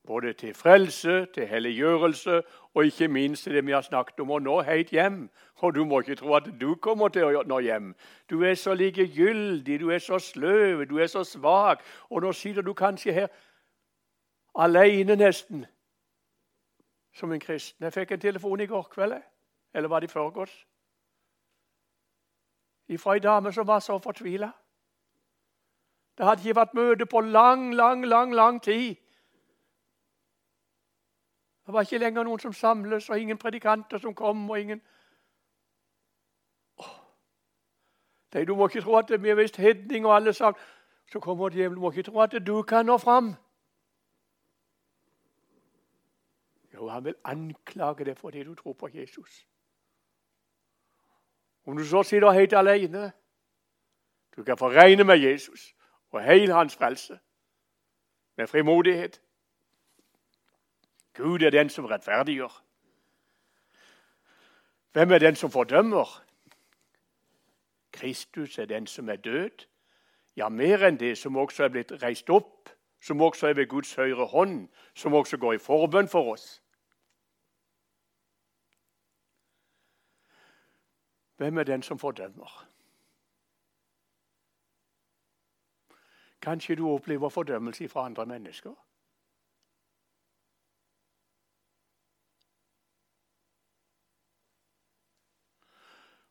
Både 0.05 0.33
til 0.33 0.53
frelse, 0.53 1.25
til 1.33 1.47
helliggjørelse 1.47 2.41
og 2.73 2.85
ikke 2.85 3.07
minst 3.07 3.43
til 3.43 3.53
det 3.53 3.65
vi 3.65 3.71
har 3.71 3.81
snakket 3.81 4.19
om 4.19 4.31
å 4.31 4.39
nå 4.39 4.59
helt 4.61 4.89
hjem. 4.89 5.29
Og 5.55 5.75
du 5.75 5.85
må 5.85 5.99
ikke 5.99 6.15
tro 6.15 6.35
at 6.37 6.49
du 6.61 6.75
kommer 6.75 7.09
til 7.09 7.25
å 7.25 7.43
nå 7.47 7.59
hjem. 7.59 7.95
Du 8.29 8.43
er 8.43 8.53
så 8.53 8.73
likegyldig, 8.73 9.79
du 9.79 9.89
er 9.89 9.99
så 9.99 10.19
sløv, 10.19 10.85
du 10.89 10.97
er 10.97 11.07
så 11.07 11.23
svak. 11.23 11.81
Og 12.09 12.21
nå 12.21 12.31
sitter 12.31 12.61
du 12.61 12.73
kanskje 12.73 13.13
her 13.13 13.27
alene 14.55 15.15
nesten 15.15 15.65
som 17.15 17.31
en 17.31 17.39
kristen. 17.39 17.83
Jeg 17.83 17.93
fikk 17.93 18.11
en 18.11 18.19
telefon 18.19 18.61
i 18.61 18.67
går 18.67 18.83
kveld, 18.91 19.15
eller 19.73 19.89
var 19.89 19.99
det 19.99 20.11
i 20.11 20.13
forgårs? 20.13 20.67
Fra 22.99 23.15
ei 23.15 23.19
dame 23.19 23.51
som 23.53 23.67
var 23.67 23.79
så 23.79 23.97
fortvila. 23.99 24.51
Det 26.17 26.25
hadde 26.25 26.41
ikke 26.41 26.59
vært 26.59 26.73
møte 26.73 27.05
på 27.05 27.21
lang, 27.21 27.73
lang, 27.73 28.05
lang, 28.05 28.35
lang 28.35 28.61
tid. 28.63 28.95
Det 31.65 31.73
var 31.73 31.81
ikke 31.81 31.97
lenger 31.97 32.23
noen 32.23 32.39
som 32.39 32.53
samles, 32.53 33.09
og 33.09 33.19
ingen 33.19 33.37
predikanter 33.37 33.97
som 33.97 34.15
kom. 34.15 34.49
og 34.49 34.59
ingen... 34.59 34.81
Oh. 36.77 38.45
Du 38.47 38.55
må 38.55 38.67
ikke 38.67 38.81
tro 38.81 38.97
at 38.97 39.23
vi 39.23 39.29
er 39.29 39.35
visst 39.35 39.57
hedning, 39.57 40.05
og 40.05 40.15
alle 40.15 40.33
sagt 40.33 40.57
Så 41.05 41.19
kommer 41.19 41.49
djevelen. 41.49 41.75
Du 41.75 41.81
må 41.81 41.91
ikke 41.91 42.03
tro 42.03 42.21
at 42.21 42.47
du 42.47 42.61
kan 42.61 42.85
nå 42.85 42.97
fram. 42.97 43.35
Jo, 46.73 46.87
han 46.87 47.05
vil 47.05 47.15
anklage 47.23 48.05
deg 48.05 48.17
fordi 48.17 48.43
du 48.43 48.55
tror 48.55 48.73
på 48.73 48.89
Jesus. 48.93 49.45
Om 51.65 51.77
du 51.77 51.83
så 51.85 52.03
sitter 52.03 52.31
helt 52.31 52.53
alene 52.53 53.11
Du 54.35 54.43
kan 54.43 54.57
få 54.57 54.69
regne 54.69 55.03
med 55.03 55.17
Jesus 55.17 55.75
og 56.11 56.23
hele 56.23 56.53
hans 56.53 56.75
frelse 56.75 57.19
med 58.37 58.47
frimodighet. 58.47 59.21
Gud 61.15 61.41
er 61.41 61.49
den 61.49 61.69
som 61.69 61.85
rettferdiggjør. 61.85 62.63
Hvem 64.91 65.11
er 65.11 65.17
den 65.17 65.35
som 65.35 65.51
fordømmer? 65.51 66.23
Kristus 67.91 68.57
er 68.57 68.65
den 68.65 68.87
som 68.87 69.09
er 69.09 69.15
død. 69.15 69.65
Ja, 70.35 70.49
mer 70.49 70.83
enn 70.87 70.99
det, 70.99 71.17
som 71.17 71.37
også 71.37 71.63
er 71.63 71.71
blitt 71.71 71.91
reist 72.03 72.29
opp, 72.29 72.69
som 73.01 73.21
også 73.21 73.47
er 73.47 73.53
ved 73.53 73.67
Guds 73.67 73.95
høyre 73.95 74.25
hånd, 74.25 74.67
som 74.93 75.13
også 75.13 75.37
går 75.37 75.53
i 75.53 75.57
forbønn 75.57 76.07
for 76.11 76.33
oss. 76.33 76.61
Hvem 81.37 81.57
er 81.57 81.63
den 81.63 81.83
som 81.83 81.99
fordømmer? 81.99 82.67
Kanskje 86.41 86.75
du 86.75 86.89
opplever 86.89 87.29
fordømmelse 87.29 87.87
fra 87.87 88.05
andre 88.05 88.25
mennesker? 88.25 88.84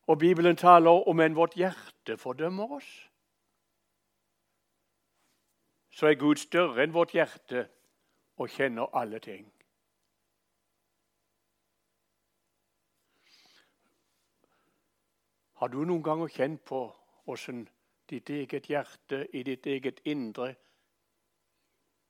Og 0.07 0.19
Bibelen 0.19 0.57
taler 0.57 1.09
om 1.09 1.21
en 1.21 1.37
vårt 1.37 1.55
hjerte 1.55 2.17
fordømmer 2.17 2.73
oss. 2.77 3.11
Så 5.91 6.07
er 6.07 6.15
Gud 6.15 6.37
større 6.37 6.83
enn 6.83 6.95
vårt 6.95 7.15
hjerte 7.15 7.69
og 8.37 8.51
kjenner 8.51 8.91
alle 8.99 9.19
ting. 9.19 9.47
Har 15.55 15.69
du 15.69 15.85
noen 15.85 16.03
ganger 16.03 16.29
kjent 16.29 16.65
på 16.67 16.81
åssen 17.31 17.63
ditt 18.11 18.31
eget 18.31 18.67
hjerte 18.69 19.23
i 19.33 19.43
ditt 19.43 19.67
eget 19.67 20.03
indre 20.05 20.51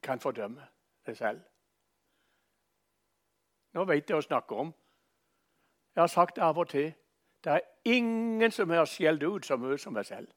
kan 0.02 0.20
fordømme 0.20 0.64
deg 1.06 1.16
selv? 1.16 1.44
Nå 3.74 3.84
vet 3.84 4.10
jeg 4.10 4.16
jeg 4.16 4.26
snakker 4.26 4.56
om. 4.56 4.74
Jeg 5.94 6.02
har 6.02 6.10
sagt 6.10 6.38
av 6.38 6.58
og 6.58 6.68
til. 6.68 6.94
Det 7.44 7.52
er 7.52 7.60
ingen 7.84 8.50
som 8.50 8.70
har 8.70 8.84
skjelt 8.84 9.22
ut 9.22 9.46
så 9.46 9.56
mye 9.60 9.78
som 9.78 9.92
meg 9.92 10.06
selv. 10.06 10.28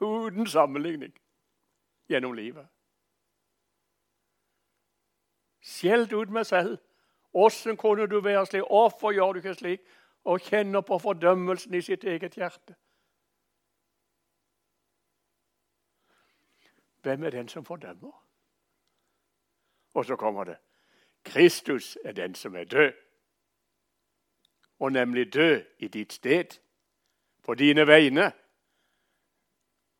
Uten 0.00 0.46
sammenligning 0.46 1.12
gjennom 2.08 2.32
livet. 2.32 2.64
Skjelt 5.60 6.12
ut 6.12 6.32
meg 6.32 6.46
selv. 6.46 6.78
Åssen 7.36 7.76
kunne 7.76 8.06
du 8.06 8.20
være 8.20 8.46
slik? 8.46 8.64
Hvorfor 8.70 9.12
gjør 9.12 9.32
du 9.32 9.38
ikke 9.38 9.54
slik? 9.54 9.80
Og 10.24 10.40
kjenner 10.40 10.80
på 10.80 10.98
fordømmelsen 10.98 11.74
i 11.74 11.80
sitt 11.80 12.04
eget 12.04 12.34
hjerte. 12.34 12.74
Hvem 17.02 17.24
er 17.24 17.30
den 17.30 17.48
som 17.48 17.64
fordømmer? 17.64 18.22
Og 19.94 20.04
så 20.04 20.16
kommer 20.16 20.44
det. 20.44 20.56
Kristus 21.24 21.98
er 22.04 22.12
den 22.12 22.34
som 22.34 22.56
er 22.56 22.64
død 22.64 22.92
og 24.78 24.92
nemlig 24.92 25.34
dø 25.34 25.60
i 25.78 25.88
ditt 25.88 26.12
sted, 26.12 26.44
på 27.44 27.54
dine 27.54 27.86
vegne. 27.86 28.32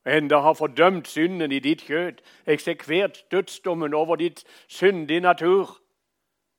Enda 0.07 0.39
har 0.39 0.53
fordømt 0.53 1.09
synden 1.09 1.53
i 1.53 1.59
ditt 1.59 1.83
kjød, 1.83 2.13
eksekvert 2.47 3.25
dødsdommen 3.31 3.95
over 3.95 4.17
ditt 4.17 4.45
syndige 4.69 5.21
natur, 5.21 5.79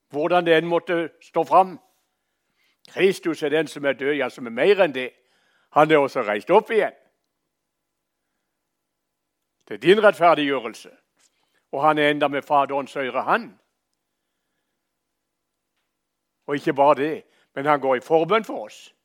hvordan 0.10 0.46
den 0.46 0.66
måtte 0.66 1.10
stå 1.22 1.44
fram. 1.44 1.80
Kristus 2.88 3.44
er 3.44 3.50
den 3.50 3.68
som 3.68 3.86
er 3.86 3.94
død, 3.94 4.14
ja, 4.14 4.30
som 4.30 4.46
er 4.46 4.52
mer 4.52 4.84
enn 4.84 4.96
det. 4.96 5.12
Han 5.70 5.92
er 5.92 5.98
også 5.98 6.22
reist 6.22 6.52
opp 6.52 6.72
igjen. 6.72 6.96
Det 9.68 9.74
er 9.74 9.84
din 9.84 10.04
rettferdiggjørelse. 10.04 10.90
Og 11.72 11.84
han 11.84 11.98
er 11.98 12.10
enda 12.10 12.28
med 12.28 12.42
Faderens 12.42 12.96
øyre, 12.96 13.24
han. 13.24 13.60
Og 16.48 16.56
ikke 16.56 16.74
bare 16.74 16.96
det, 16.96 17.24
men 17.58 17.66
han 17.66 17.80
går 17.82 17.96
i 17.96 18.00
forbønn 18.00 18.44
for 18.46 18.66
oss. 18.66 18.96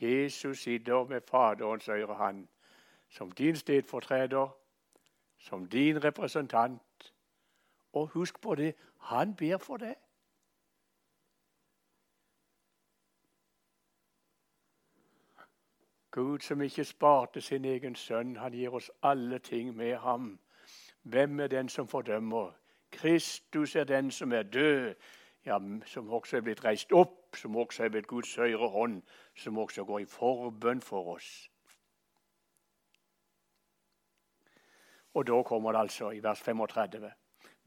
Jesus 0.00 0.58
sitter 0.58 1.04
med 1.04 1.20
Faderens 1.20 1.88
øyre 1.88 2.14
hand 2.14 2.48
som 3.08 3.32
din 3.32 3.56
stedfortreder 3.56 4.48
som 5.38 5.66
din 5.66 6.04
representant. 6.04 7.14
Og 7.92 8.06
husk 8.06 8.40
på 8.40 8.54
det, 8.54 8.74
han 9.00 9.36
ber 9.36 9.58
for 9.58 9.76
deg. 9.76 9.96
Gud 16.10 16.38
som 16.38 16.62
ikke 16.62 16.84
sparte 16.84 17.40
sin 17.40 17.64
egen 17.64 17.94
sønn, 17.94 18.36
han 18.36 18.52
gir 18.52 18.70
oss 18.70 18.90
alle 19.02 19.38
ting 19.38 19.76
med 19.76 19.96
ham. 19.96 20.38
Hvem 21.02 21.40
er 21.40 21.46
den 21.46 21.68
som 21.68 21.88
fordømmer? 21.88 22.52
Kristus 22.90 23.76
er 23.76 23.84
den 23.84 24.10
som 24.10 24.32
er 24.32 24.42
død, 24.42 24.94
ja, 25.48 25.58
som 25.86 26.10
også 26.12 26.36
er 26.36 26.44
blitt 26.46 26.64
reist 26.64 26.92
opp, 26.92 27.36
som 27.36 27.56
også 27.56 27.86
er 27.86 27.92
blitt 27.94 28.08
Guds 28.08 28.34
høyre 28.36 28.68
hånd, 28.72 29.00
som 29.36 29.58
også 29.58 29.84
går 29.88 30.04
i 30.04 30.10
forbønn 30.10 30.82
for 30.84 31.14
oss. 31.14 31.48
Og 35.16 35.26
da 35.26 35.40
kommer 35.42 35.72
det 35.72 35.80
altså 35.80 36.10
i 36.14 36.22
vers 36.22 36.42
35. 36.44 37.08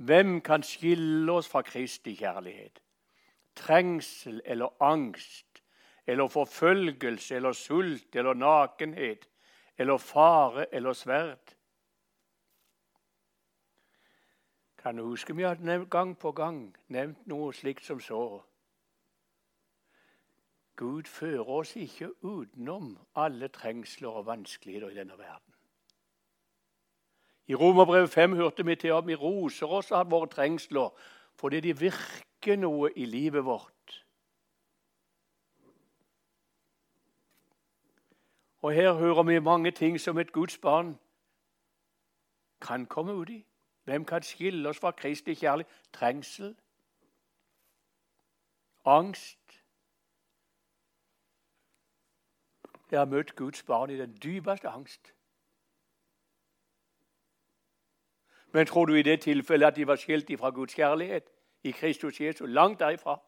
Hvem 0.01 0.41
kan 0.41 0.63
skille 0.63 1.31
oss 1.31 1.49
fra 1.49 1.61
Kristi 1.61 2.15
kjærlighet? 2.15 2.79
Trengsel 3.55 4.41
eller 4.45 4.71
angst 4.79 5.63
eller 6.07 6.27
forfølgelse 6.27 7.35
eller 7.35 7.51
sult 7.51 8.15
eller 8.15 8.33
nakenhet 8.33 9.27
eller 9.77 9.97
fare 9.97 10.65
eller 10.71 10.93
sverd? 10.93 11.55
Kan 14.83 14.97
du 14.97 15.03
huske 15.03 15.35
vi 15.35 15.43
har 15.43 15.85
gang 15.89 16.17
på 16.17 16.31
gang 16.31 16.75
nevnt 16.87 17.27
noe 17.27 17.53
slikt 17.53 17.85
som 17.85 17.99
så? 17.99 18.41
Gud 20.75 21.03
fører 21.03 21.49
oss 21.49 21.75
ikke 21.75 22.09
utenom 22.21 22.97
alle 23.15 23.47
trengsler 23.47 24.09
og 24.09 24.25
vanskeligheter 24.25 24.89
i 24.89 24.95
denne 24.95 25.17
verden. 25.17 25.53
I 27.47 27.55
Romerbrevet 27.55 28.09
5 28.09 28.33
hørte 28.33 28.65
vi 28.65 28.75
til 28.75 28.87
at 28.87 29.07
vi 29.07 29.15
roser 29.15 29.67
oss 29.67 29.91
av 29.91 30.09
våre 30.09 30.27
trengsler 30.27 30.89
fordi 31.35 31.59
de 31.59 31.79
virker 31.79 32.55
noe 32.57 32.91
i 32.95 33.05
livet 33.05 33.45
vårt. 33.45 34.05
Og 38.61 38.73
her 38.73 38.93
hører 38.93 39.23
vi 39.23 39.39
mange 39.39 39.71
ting 39.71 39.99
som 39.99 40.17
et 40.17 40.31
Guds 40.31 40.57
barn 40.57 40.97
kan 42.61 42.85
komme 42.85 43.13
ut 43.13 43.29
i. 43.29 43.45
Hvem 43.91 44.05
kan 44.05 44.23
skille 44.23 44.69
oss 44.69 44.79
fra 44.79 44.91
Kristi 44.91 45.33
kjærlighet? 45.35 45.73
Trengsel, 45.93 46.55
angst. 48.85 49.63
Jeg 52.91 52.99
har 52.99 53.05
møtt 53.05 53.35
Guds 53.35 53.63
barn 53.63 53.89
i 53.89 53.97
den 53.97 54.17
dypeste 54.23 54.69
angst. 54.69 55.13
Men 58.51 58.65
tror 58.67 58.85
du 58.85 58.93
i 58.93 59.01
det 59.01 59.21
tilfellet 59.21 59.67
at 59.67 59.75
de 59.75 59.87
var 59.87 59.95
skilt 59.95 60.39
fra 60.39 60.49
Guds 60.49 60.73
kjærlighet 60.73 61.29
i 61.63 61.71
Kristus 61.71 62.21
Jesus? 62.21 62.49
Langt 62.49 62.79
derifra. 62.79 63.19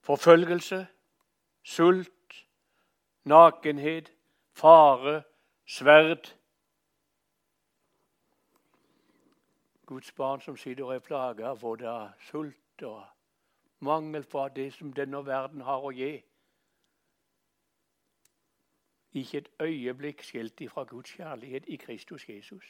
Forfølgelse, 0.00 0.86
sult, 1.62 2.46
nakenhet, 3.24 4.12
fare, 4.52 5.22
sverd. 5.70 6.36
Guds 9.86 10.12
barn 10.12 10.40
som 10.40 10.56
sitter 10.56 10.84
og 10.84 10.94
er 10.94 10.98
plaga 10.98 11.54
både 11.54 12.12
sult 12.30 12.82
og 12.82 13.04
mangel 13.78 14.26
på 14.26 14.48
det 14.56 14.72
som 14.74 14.92
denne 14.92 15.22
verden 15.26 15.62
har 15.66 15.86
å 15.86 15.92
gi. 15.94 16.12
Ikke 19.22 19.42
et 19.42 19.50
øyeblikk 19.62 20.22
skilt 20.26 20.60
ifra 20.60 20.84
Guds 20.90 21.14
kjærlighet 21.18 21.66
i 21.66 21.76
Kristus 21.76 22.28
Jesus. 22.28 22.66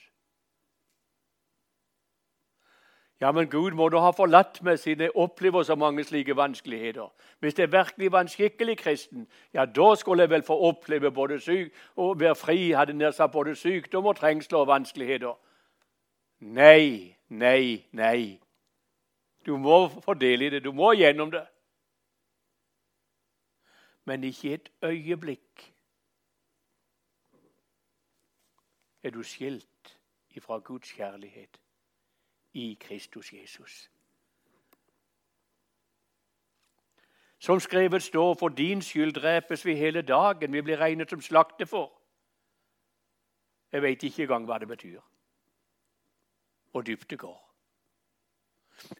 Ja, 3.20 3.32
men 3.32 3.50
Gud 3.50 3.70
må 3.76 3.88
da 3.92 4.00
ha 4.00 4.10
forlatt 4.16 4.62
meg 4.64 4.78
siden 4.80 5.04
jeg 5.04 5.12
opplever 5.14 5.62
så 5.62 5.74
mange 5.76 6.04
slike 6.08 6.36
vanskeligheter. 6.36 7.10
Hvis 7.40 7.58
jeg 7.58 7.72
virkelig 7.72 8.12
var 8.12 8.24
en 8.24 8.32
skikkelig 8.32 8.78
kristen, 8.78 9.26
ja, 9.52 9.64
da 9.64 9.94
skulle 9.94 10.22
jeg 10.22 10.30
vel 10.30 10.42
få 10.42 10.56
oppleve 10.70 11.10
både 11.12 11.40
syk 11.40 11.74
og 11.96 12.20
være 12.20 12.34
fri, 12.34 12.70
hadde 12.72 12.96
nær 12.96 13.10
sagt 13.10 13.32
både 13.32 13.54
sykdom 13.56 14.06
og 14.06 14.16
trengsler 14.16 14.58
og 14.58 14.66
vanskeligheter. 14.72 15.36
Nei, 16.40 17.16
nei, 17.28 17.84
nei. 17.92 18.40
Du 19.46 19.56
må 19.56 19.88
fordele 20.00 20.46
i 20.46 20.50
det. 20.50 20.64
Du 20.64 20.72
må 20.72 20.92
gjennom 20.96 21.30
det. 21.30 21.44
Men 24.08 24.24
ikke 24.24 24.54
et 24.54 24.70
øyeblikk 24.82 25.72
er 29.02 29.10
du 29.10 29.22
skilt 29.22 29.98
ifra 30.36 30.58
Guds 30.58 30.92
kjærlighet 30.92 31.60
i 32.52 32.78
Kristus 32.80 33.32
Jesus. 33.32 33.90
Som 37.38 37.60
skrevet 37.60 38.02
står, 38.02 38.34
for 38.34 38.48
din 38.48 38.82
skyld 38.82 39.12
drepes 39.12 39.66
vi 39.66 39.74
hele 39.74 40.02
dagen, 40.02 40.52
vi 40.52 40.60
blir 40.60 40.76
regnet 40.76 41.10
som 41.10 41.20
slakte 41.20 41.66
for. 41.66 41.92
Jeg 43.72 43.82
veit 43.82 44.02
ikke 44.02 44.22
engang 44.22 44.44
hva 44.44 44.58
det 44.58 44.68
betyr. 44.68 45.00
Og 46.72 46.86
dypt 46.86 47.10
det 47.10 47.18
går. 47.18 47.54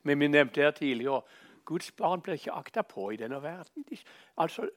Men 0.03 0.21
vi 0.21 0.29
nevnte 0.29 0.61
her 0.61 0.71
tidligere 0.71 1.23
Guds 1.65 1.93
barn 1.93 2.21
blir 2.21 2.35
ikke 2.35 2.53
akta 2.53 2.83
på 2.83 3.11
i 3.11 3.17
denne 3.17 3.43
verden. 3.43 3.85
Altså, 4.37 4.71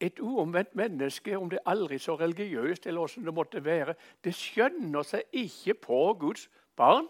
Et 0.00 0.20
uomvendt 0.20 0.74
menneske, 0.74 1.38
om 1.38 1.50
det 1.50 1.58
aldri 1.66 1.98
så 1.98 2.16
religiøst 2.16 2.86
eller 2.86 2.98
hvordan 2.98 3.24
det 3.24 3.34
måtte 3.34 3.64
være, 3.64 3.94
det 4.24 4.34
skjønner 4.34 5.02
seg 5.02 5.22
ikke 5.32 5.74
på 5.74 6.16
Guds 6.20 6.50
barn. 6.76 7.06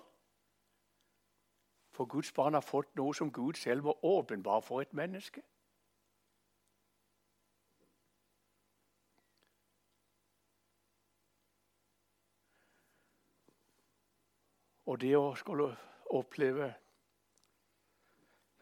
For 1.94 2.04
Guds 2.04 2.32
barn 2.32 2.54
har 2.54 2.60
fått 2.60 2.96
noe 2.98 3.14
som 3.14 3.30
Gud 3.32 3.54
selv 3.54 3.84
må 3.86 3.92
åpenbare 4.02 4.62
for 4.62 4.82
et 4.82 4.92
menneske. 4.92 5.42
Og 14.90 15.00
det 15.00 15.14
å 15.16 15.34
skulle 15.38 15.70
oppleve 16.10 16.74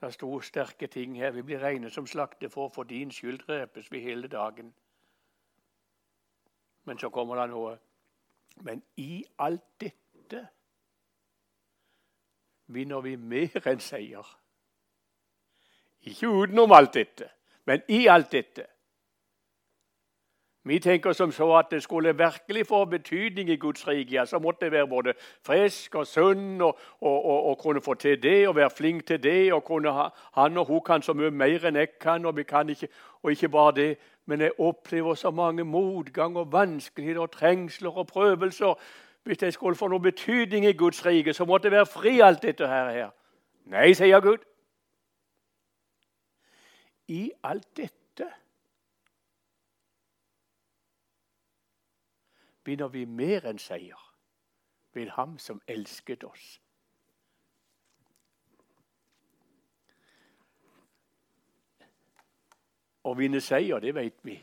Det 0.02 0.08
sto 0.12 0.40
sterke 0.42 0.86
ting 0.90 1.14
her. 1.14 1.30
Vi 1.30 1.42
blir 1.46 1.60
regnet 1.62 1.92
som 1.94 2.06
slaktefår. 2.06 2.68
For 2.74 2.82
din 2.82 3.10
skyld 3.14 3.44
drepes 3.46 3.92
vi 3.92 4.00
hele 4.02 4.28
dagen. 4.28 4.72
Men 6.84 6.98
så 6.98 7.08
kommer 7.08 7.38
det 7.38 7.44
noe. 7.52 7.76
Men 8.66 8.82
i 8.96 9.24
alt 9.38 9.62
dette 9.80 10.48
vinner 12.74 13.00
vi 13.00 13.16
mer 13.16 13.66
enn 13.66 13.80
seier. 13.80 14.26
Ikke 16.02 16.28
utenom 16.28 16.72
alt 16.72 16.94
dette, 16.94 17.28
men 17.66 17.82
i 17.88 18.06
alt 18.10 18.32
dette. 18.32 18.66
Vi 20.64 20.78
tenker 20.78 21.12
som 21.12 21.32
så 21.32 21.56
at 21.58 21.70
det 21.70 21.82
skulle 21.82 22.18
virkelig 22.18 22.66
få 22.66 22.84
betydning 22.84 23.48
i 23.50 23.56
Guds 23.56 23.88
rike, 23.88 24.14
ja, 24.14 24.24
så 24.24 24.38
måtte 24.38 24.64
det 24.64 24.72
være 24.72 24.86
både 24.86 25.14
frisk 25.46 25.94
og 25.94 26.06
sunn 26.06 26.60
og, 26.60 26.78
og, 27.00 27.24
og, 27.24 27.44
og, 27.44 27.58
kunne 27.58 27.80
få 27.80 27.94
til 27.94 28.22
det 28.22 28.48
og 28.48 28.56
være 28.56 28.70
flink 28.70 29.06
til 29.06 29.22
det. 29.22 29.52
og 29.52 29.64
kunne 29.64 29.92
ha, 29.92 30.08
Han 30.34 30.58
og 30.58 30.66
hun 30.66 30.80
kan 30.86 31.02
så 31.02 31.12
mye 31.12 31.30
mer 31.30 31.66
enn 31.66 31.76
jeg 31.76 31.98
kan, 32.00 32.26
og, 32.26 32.36
vi 32.36 32.42
kan 32.42 32.68
ikke, 32.68 32.88
og 33.22 33.30
ikke 33.30 33.48
bare 33.48 33.72
det. 33.72 33.98
Men 34.26 34.40
jeg 34.40 34.50
opplever 34.58 35.14
så 35.14 35.30
mange 35.30 35.64
motgang 35.64 36.36
og 36.36 36.52
vanskeligheter 36.52 37.20
og 37.20 37.30
trengsler 37.30 37.98
og 37.98 38.06
prøvelser 38.06 38.78
hvis 39.22 39.38
det 39.38 39.54
skulle 39.54 39.76
få 39.76 39.88
noen 39.88 40.02
betydning 40.02 40.66
i 40.66 40.72
Guds 40.76 41.06
rike, 41.06 41.34
så 41.34 41.44
måtte 41.44 41.70
det 41.70 41.76
være 41.76 41.86
fri 41.86 42.20
alt 42.20 42.42
dette 42.42 42.66
her. 42.66 43.10
Nei, 43.70 43.92
sier 43.94 44.20
Gud. 44.20 44.42
I 47.08 47.30
alt 47.42 47.68
dette 47.76 48.26
vinner 52.64 52.88
vi 52.88 53.04
mer 53.04 53.46
enn 53.50 53.58
seier 53.58 53.98
ved 54.94 55.10
Ham 55.16 55.38
som 55.38 55.60
elsket 55.66 56.24
oss. 56.24 56.58
Å 63.02 63.14
vinne 63.18 63.40
seier, 63.42 63.82
det 63.82 63.94
vet 63.94 64.18
vi. 64.22 64.36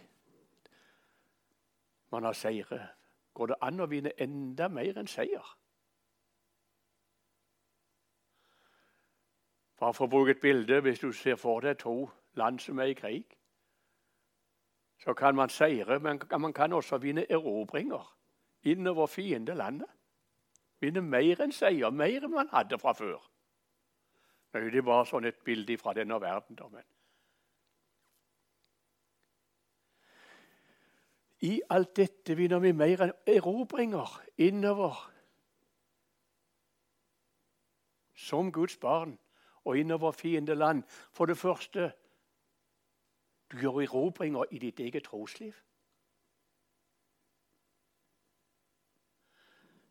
Man 2.12 2.26
har 2.28 2.36
seire 2.36 2.99
går 3.40 3.54
det 3.54 3.56
an 3.62 3.80
å 3.80 3.88
vinne 3.88 4.12
enda 4.20 4.68
mer 4.68 4.98
enn 5.00 5.08
seier. 5.08 5.46
Bare 9.80 9.96
for 9.96 10.10
å 10.10 10.12
bruke 10.12 10.36
et 10.36 10.42
bilde, 10.44 10.82
Hvis 10.82 11.00
du 11.00 11.12
ser 11.12 11.36
for 11.36 11.60
deg 11.64 11.78
to 11.80 12.10
land 12.36 12.60
som 12.60 12.80
er 12.80 12.92
i 12.92 12.94
krig, 12.94 13.38
så 15.00 15.14
kan 15.14 15.36
man 15.36 15.50
seire, 15.50 16.00
men 16.00 16.20
man 16.40 16.54
kan 16.54 16.74
også 16.74 16.98
vinne 16.98 17.32
erobringer 17.32 18.16
innover 18.64 19.08
fiendelandet. 19.08 19.88
Vinne 20.82 21.02
mer 21.02 21.42
enn 21.42 21.52
seier, 21.56 21.90
mer 21.92 22.24
enn 22.24 22.36
man 22.36 22.52
hadde 22.52 22.80
fra 22.80 22.92
før. 22.94 23.24
Nei, 24.54 24.70
Det 24.70 24.86
var 24.86 25.06
sånn 25.06 25.26
et 25.26 25.44
bilde 25.44 25.78
fra 25.78 25.94
denne 25.94 26.20
verden. 26.22 26.60
Men 26.72 26.84
I 31.42 31.62
alt 31.70 31.96
dette 31.96 32.36
vinner 32.36 32.60
vi 32.60 32.72
mer 32.76 33.06
enn 33.06 33.16
erobringer 33.28 34.12
innover. 34.38 34.98
Som 38.14 38.52
Guds 38.52 38.78
barn 38.78 39.16
og 39.64 39.78
innover 39.78 40.12
fiendeland. 40.12 40.84
For 41.12 41.26
det 41.26 41.38
første 41.38 41.92
du 43.52 43.58
gjør 43.58 43.82
erobringer 43.82 44.44
i 44.52 44.60
ditt 44.60 44.80
eget 44.80 45.04
trosliv. 45.04 45.54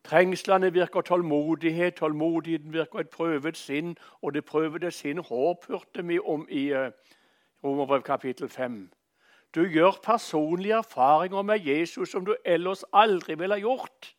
Trengslene 0.04 0.72
virker 0.72 1.00
tålmodighet, 1.00 1.94
tålmodigheten 1.94 2.72
virker 2.72 2.98
et 2.98 3.10
prøvet 3.10 3.56
sinn, 3.56 3.96
og 4.22 4.34
det 4.34 4.44
prøvede 4.44 4.90
sinn 4.90 5.18
håp 5.18 5.66
hørte 5.68 6.04
vi 6.06 6.18
om 6.18 6.46
i 6.48 6.70
uh, 6.72 6.88
Romerbrev 7.64 8.02
kapittel 8.02 8.48
5. 8.48 8.92
Du 9.54 9.64
gjør 9.64 10.00
personlige 10.02 10.74
erfaringer 10.74 11.42
med 11.42 11.58
Jesus 11.58 12.10
som 12.10 12.24
du 12.24 12.36
ellers 12.44 12.84
aldri 12.92 13.34
ville 13.34 13.60
gjort. 13.60 14.14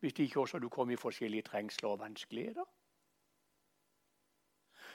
Hvis 0.00 0.18
ikke 0.18 0.40
også 0.40 0.58
du 0.58 0.68
kom 0.68 0.90
i 0.90 0.96
forskjellige 0.96 1.42
trengsler 1.42 1.88
og 1.88 2.00
vanskeligheter. 2.00 2.64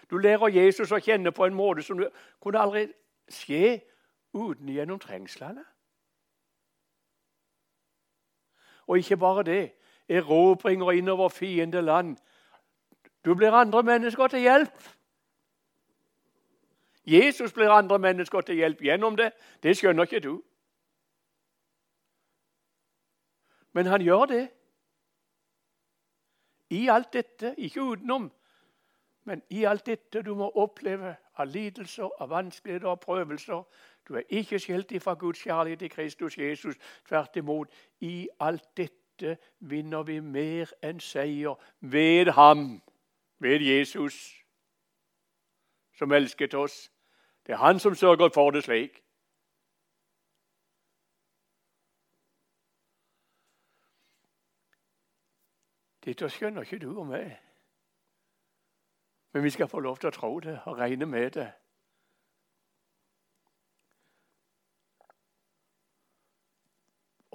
Du 0.09 0.17
lærer 0.17 0.47
Jesus 0.47 0.91
å 0.91 0.99
kjenne 0.99 1.31
på 1.31 1.45
en 1.45 1.55
måte 1.55 1.83
som 1.83 1.99
du 1.99 2.09
kunne 2.43 2.59
aldri 2.59 2.87
skje 3.31 3.81
uten 4.33 4.69
gjennom 4.69 4.99
trengslene. 4.99 5.63
Og 8.87 8.97
ikke 8.97 9.17
bare 9.17 9.43
det. 9.43 9.71
Erobringer 10.09 10.91
innover 10.91 11.29
fiendeland. 11.29 12.17
Du 13.25 13.35
blir 13.35 13.51
andre 13.51 13.83
mennesker 13.83 14.27
til 14.27 14.39
hjelp. 14.39 14.83
Jesus 17.11 17.53
blir 17.53 17.69
andre 17.69 17.99
mennesker 17.99 18.41
til 18.41 18.55
hjelp 18.55 18.81
gjennom 18.81 19.17
det. 19.17 19.31
Det 19.63 19.77
skjønner 19.77 20.07
ikke 20.07 20.19
du. 20.23 20.41
Men 23.73 23.85
han 23.85 24.01
gjør 24.01 24.25
det. 24.25 24.49
I 26.69 26.87
alt 26.87 27.13
dette, 27.13 27.55
ikke 27.57 27.81
utenom, 27.81 28.31
men 29.23 29.41
i 29.49 29.63
alt 29.63 29.85
dette 29.85 30.21
du 30.21 30.33
må 30.35 30.47
oppleve 30.55 31.15
av 31.37 31.47
lidelser, 31.47 32.09
av 32.19 32.29
vanskeligheter 32.29 32.87
og 32.87 32.99
prøvelser. 32.99 33.63
Du 34.07 34.15
er 34.15 34.23
ikke 34.29 34.59
skjelt 34.59 34.91
ifra 34.91 35.13
Guds 35.13 35.43
kjærlighet 35.43 35.81
i 35.81 35.87
Kristus 35.87 36.37
Jesus. 36.37 36.75
Tvert 37.07 37.35
imot. 37.35 37.67
I 37.99 38.29
alt 38.39 38.77
dette 38.77 39.37
vinner 39.59 40.03
vi 40.03 40.19
mer 40.19 40.71
enn 40.83 40.99
seier 40.99 41.59
ved 41.79 42.31
ham, 42.33 42.81
ved 43.39 43.61
Jesus, 43.61 44.17
som 45.97 46.11
elsket 46.11 46.53
oss. 46.53 46.91
Det 47.51 47.57
er 47.57 47.65
han 47.65 47.79
som 47.79 47.95
sørger 47.95 48.29
for 48.33 48.51
det 48.51 48.63
slik. 48.63 49.03
Dette 56.05 56.29
skjønner 56.29 56.63
ikke 56.63 56.79
du 56.79 56.93
og 56.99 57.09
meg. 57.09 57.33
Men 59.33 59.43
vi 59.43 59.49
skal 59.49 59.67
få 59.67 59.79
lov 59.83 59.97
til 59.99 60.07
å 60.07 60.13
tro 60.15 60.39
det 60.39 60.61
og 60.63 60.77
regne 60.79 61.05
med 61.05 61.31
det. 61.35 61.49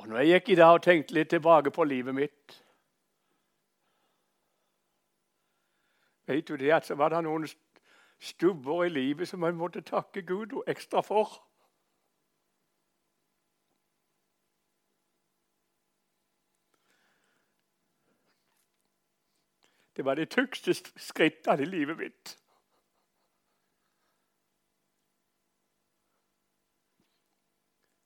Og 0.01 0.09
når 0.09 0.19
jeg 0.19 0.33
gikk 0.33 0.49
i 0.49 0.59
dag 0.63 0.79
og 0.79 0.83
tenkte 0.89 1.19
litt 1.21 1.29
tilbake 1.37 1.71
på 1.71 1.85
livet 1.85 2.15
mitt 2.15 2.63
Vet 6.27 6.49
du 6.49 6.57
det 6.57 6.73
at 6.73 6.89
så 6.89 6.97
var 6.97 7.13
det 7.13 7.21
noen 7.29 7.45
stubber 8.19 8.85
i 8.85 8.89
livet 8.89 9.29
som 9.29 9.41
man 9.41 9.57
måtte 9.57 9.81
takke 9.81 10.23
Gud 10.23 10.53
og 10.53 10.65
ekstra 10.67 11.01
for? 11.01 11.43
Det 19.97 20.05
var 20.05 20.15
det 20.15 20.31
tykkeste 20.31 21.01
skrittene 21.01 21.63
i 21.63 21.67
livet 21.67 21.97
mitt. 21.97 22.39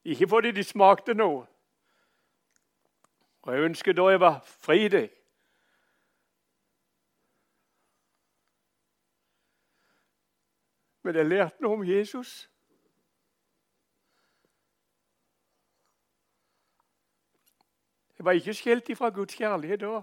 Ikke 0.03 0.27
fordi 0.27 0.51
de 0.51 0.63
smakte 0.63 1.13
noe. 1.13 1.45
Og 3.41 3.53
jeg 3.53 3.63
ønsket 3.63 3.97
da 3.97 4.07
jeg 4.09 4.19
var 4.19 4.39
fri 4.45 4.87
det. 4.87 5.09
Men 11.03 11.15
jeg 11.15 11.25
lærte 11.25 11.63
noe 11.63 11.73
om 11.73 11.83
Jesus. 11.83 12.49
Jeg 18.17 18.25
var 18.25 18.31
ikke 18.31 18.53
skilt 18.53 18.89
ifra 18.89 19.09
Guds 19.09 19.33
kjærlighet 19.33 19.79
da. 19.81 20.01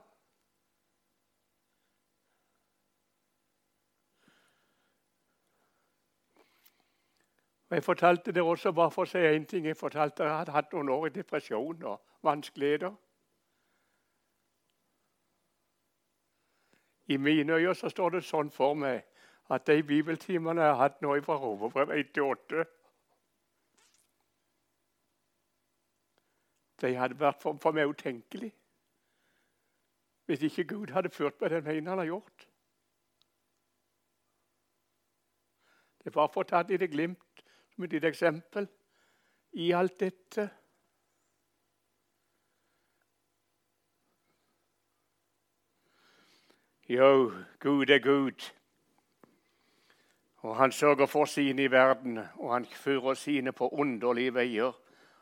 Og 7.69 7.77
Jeg 7.77 7.85
fortalte 7.85 8.33
det 8.33 8.43
også 8.43 8.73
bare 8.73 8.91
for 8.91 9.05
å 9.05 9.11
si 9.11 9.19
én 9.19 9.45
ting. 9.47 9.67
Jeg 9.67 9.77
fortalte 9.77 10.23
at 10.23 10.29
jeg 10.29 10.39
hadde 10.39 10.57
hatt 10.57 10.73
noen 10.73 10.89
år 10.89 11.07
i 11.07 11.15
depresjon 11.21 11.85
og 11.85 12.01
vanskeligheter. 12.23 12.95
I 17.07 17.17
mine 17.17 17.53
øyne 17.53 17.75
så 17.75 17.89
står 17.89 18.17
det 18.17 18.25
sånn 18.25 18.51
for 18.51 18.75
meg 18.75 19.05
at 19.51 19.67
de 19.67 19.83
bibeltimene 19.83 20.63
jeg 20.63 20.75
har 20.75 20.83
hatt 20.83 21.03
nå 21.03 21.15
fra 21.25 21.37
Romerbrev 21.41 21.91
1 21.99 22.13
til 22.15 22.23
8 22.23 22.65
De 26.79 26.95
hadde 26.95 27.19
vært 27.19 27.43
for, 27.43 27.57
for 27.59 27.75
meg 27.75 27.91
utenkelig 27.91 28.53
hvis 30.29 30.43
ikke 30.43 30.65
Gud 30.65 30.91
hadde 30.93 31.09
ført 31.09 31.41
meg 31.41 31.51
den 31.51 31.65
veien 31.65 31.87
han 31.89 31.99
har 31.99 32.05
gjort. 32.05 32.43
Det 36.05 36.13
var 36.15 36.29
for 36.29 36.45
å 36.45 36.49
ta 36.51 36.61
et 36.61 36.75
lite 36.75 36.91
glimt 36.93 37.43
som 37.73 37.87
et 37.87 37.95
lite 37.97 38.11
eksempel 38.13 38.69
i 39.57 39.71
alt 39.73 39.97
dette. 40.01 40.45
Jo, 46.89 47.33
Gud 47.61 47.89
er 47.89 48.05
Gud. 48.05 48.51
Og 50.49 50.57
han 50.57 50.73
sørger 50.73 51.07
for 51.07 51.25
sine 51.25 51.63
i 51.63 51.71
verden, 51.71 52.19
og 52.35 52.53
han 52.53 52.65
fører 52.65 53.15
sine 53.15 53.53
på 53.53 53.69
underlige 53.69 54.35
veier. 54.35 54.73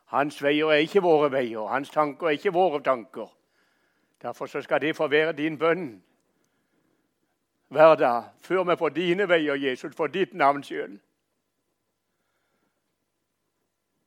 Hans 0.05 0.43
veier 0.43 0.67
er 0.71 0.85
ikke 0.87 1.03
våre 1.03 1.33
veier, 1.33 1.67
hans 1.67 1.91
tanker 1.91 2.27
er 2.27 2.37
ikke 2.39 2.53
våre 2.55 2.79
tanker. 2.83 3.33
Derfor 4.23 4.47
skal 4.47 4.81
det 4.81 4.97
få 4.97 5.07
være 5.07 5.33
din 5.33 5.59
bønn 5.59 6.03
hver 7.69 7.95
dag. 7.95 8.23
Før 8.41 8.63
meg 8.63 8.79
på 8.79 8.89
dine 8.89 9.27
veier, 9.29 9.55
Jesus, 9.55 9.97
for 9.97 10.07
ditt 10.07 10.35
navns 10.35 10.67
skyld. 10.67 11.01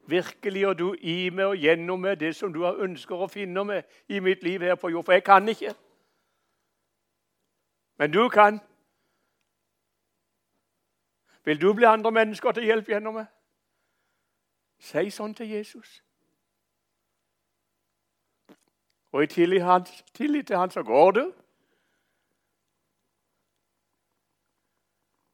Virkelig 0.07 0.61
gjør 0.61 0.73
du 0.73 0.95
i 1.01 1.29
meg 1.29 1.45
og 1.45 1.57
gjennom 1.57 1.99
meg 1.99 2.19
det 2.19 2.31
som 2.35 2.53
du 2.53 2.63
har 2.63 2.79
ønsker 2.79 3.19
å 3.19 3.27
finne 3.27 3.67
meg 3.67 3.83
i 4.07 4.23
mitt 4.23 4.43
liv 4.43 4.63
her 4.63 4.79
på 4.79 4.95
jord. 4.95 5.05
For 5.05 5.19
jeg 5.19 5.27
kan 5.27 5.51
ikke. 5.51 5.75
Men 7.99 8.11
du 8.11 8.29
kan. 8.29 8.63
Vil 11.49 11.61
du 11.61 11.73
bli 11.73 11.85
andre 11.85 12.11
mennesker 12.11 12.51
til 12.51 12.63
hjelp 12.63 12.89
gjennom 12.91 13.15
meg? 13.17 13.25
Si 14.85 15.09
sånn 15.09 15.31
til 15.33 15.49
Jesus. 15.49 15.95
Og 19.09 19.23
i 19.25 19.29
tillit, 19.31 19.63
hans, 19.65 20.03
tillit 20.13 20.45
til 20.47 20.61
han 20.61 20.69
så 20.69 20.83
går 20.85 21.11
du. 21.17 21.23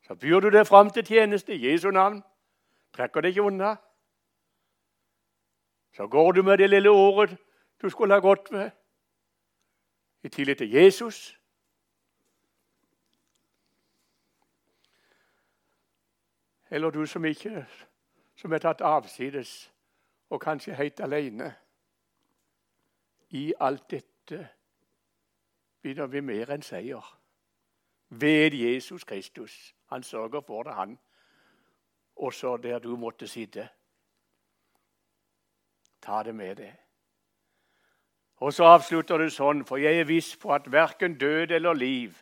Så 0.08 0.15
byr 0.15 0.39
du 0.39 0.49
deg 0.56 0.63
fram 0.71 0.93
til 0.95 1.04
tjeneste 1.04 1.51
i 1.51 1.60
Jesu 1.67 1.91
navn. 1.91 2.23
Trekker 2.95 3.28
deg 3.28 3.36
ikke 3.36 3.49
unna. 3.51 3.75
Så 5.99 6.08
går 6.08 6.32
du 6.32 6.43
med 6.47 6.63
det 6.63 6.69
lille 6.69 6.95
ordet 6.95 7.36
du 7.84 7.89
skulle 7.89 8.15
ha 8.15 8.23
gått 8.23 8.54
med, 8.56 8.71
i 10.23 10.30
tillit 10.30 10.63
til 10.63 10.71
Jesus. 10.71 11.36
Eller 16.69 16.89
du 16.89 17.06
som 17.06 17.25
ikke 17.25 17.65
som 18.36 18.54
er 18.54 18.60
tatt 18.60 18.82
avsides 18.82 19.71
og 20.30 20.41
kanskje 20.41 20.75
helt 20.75 20.99
alene. 20.99 21.54
I 23.30 23.54
alt 23.60 23.89
dette 23.91 24.47
vinner 25.82 26.08
vi 26.08 26.21
mer 26.21 26.51
enn 26.56 26.65
seier. 26.65 27.06
Ved 28.10 28.54
Jesus 28.54 29.04
Kristus. 29.04 29.75
Han 29.86 30.04
sørger 30.04 30.41
for 30.41 30.63
det, 30.63 30.73
han. 30.73 30.97
Også 32.15 32.58
der 32.58 32.80
du 32.80 32.95
måtte 32.95 33.28
sitte. 33.28 33.69
Ta 36.01 36.23
det 36.23 36.36
med 36.36 36.56
deg. 36.56 36.73
Og 38.38 38.54
så 38.54 38.67
avslutter 38.67 39.17
det 39.17 39.32
sånn, 39.34 39.63
for 39.65 39.80
jeg 39.80 39.99
er 39.99 40.10
viss 40.10 40.36
på 40.38 40.51
at 40.54 40.67
verken 40.71 41.15
død 41.17 41.54
eller 41.56 41.73
liv, 41.73 42.17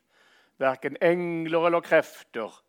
verken 0.62 0.98
engler 1.02 1.68
eller 1.68 1.82
krefter, 1.82 2.63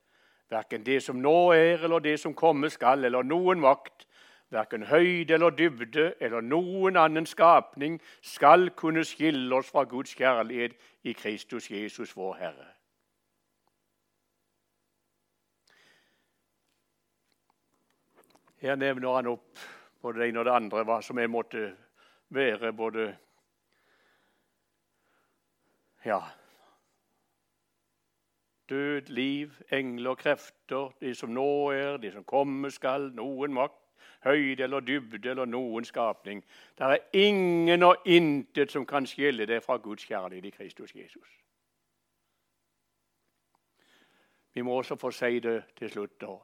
verken 0.54 0.86
det 0.86 1.02
som 1.02 1.18
nå 1.18 1.52
er 1.52 1.84
eller 1.84 2.02
det 2.04 2.18
som 2.22 2.34
komme 2.34 2.70
skal, 2.70 3.04
eller 3.04 3.26
noen 3.26 3.60
makt, 3.60 4.06
Verken 4.54 4.84
høyde 4.86 5.34
eller 5.34 5.50
dybde 5.50 6.12
eller 6.22 6.44
noen 6.44 6.96
annen 7.00 7.26
skapning 7.26 7.96
skal 8.22 8.68
kunne 8.78 9.02
skille 9.04 9.56
oss 9.56 9.72
fra 9.72 9.82
Guds 9.88 10.14
kjærlighet 10.14 10.76
i 11.02 11.12
Kristus 11.12 11.70
Jesus, 11.70 12.12
vår 12.16 12.36
Herre. 12.38 12.68
Her 18.62 18.78
nevner 18.78 19.16
han 19.16 19.32
opp 19.32 19.58
både 20.00 20.22
det 20.22 20.28
ene 20.28 20.44
og 20.44 20.46
det 20.46 20.54
andre, 20.54 20.86
hva 20.86 21.00
som 21.02 21.18
jeg 21.18 21.32
måtte 21.32 21.66
være 22.30 22.72
både 22.72 23.10
Ja 26.04 26.20
Død, 28.68 29.00
liv, 29.08 29.52
engler, 29.72 30.14
krefter, 30.14 30.94
de 31.00 31.14
som 31.14 31.30
nå 31.30 31.70
er, 31.70 31.96
de 31.96 32.12
som 32.12 32.24
komme 32.24 32.70
skal, 32.70 33.10
noen 33.12 33.52
makt, 33.52 33.80
høyde 34.24 34.62
eller 34.62 34.80
dybde 34.80 35.30
eller 35.30 35.44
noen 35.44 35.84
skapning. 35.84 36.44
Det 36.78 36.86
er 36.86 36.98
ingen 37.12 37.82
og 37.82 37.96
intet 38.04 38.72
som 38.72 38.86
kan 38.86 39.06
skille 39.06 39.46
det 39.46 39.62
fra 39.62 39.76
Guds 39.76 40.04
kjærlighet 40.04 40.44
i 40.44 40.50
Kristus 40.50 40.94
Jesus. 40.94 41.28
Vi 44.54 44.62
må 44.62 44.72
også 44.72 44.96
få 44.96 45.10
si 45.10 45.38
det 45.38 45.64
til 45.76 45.90
slutt. 45.90 46.20
da. 46.20 46.36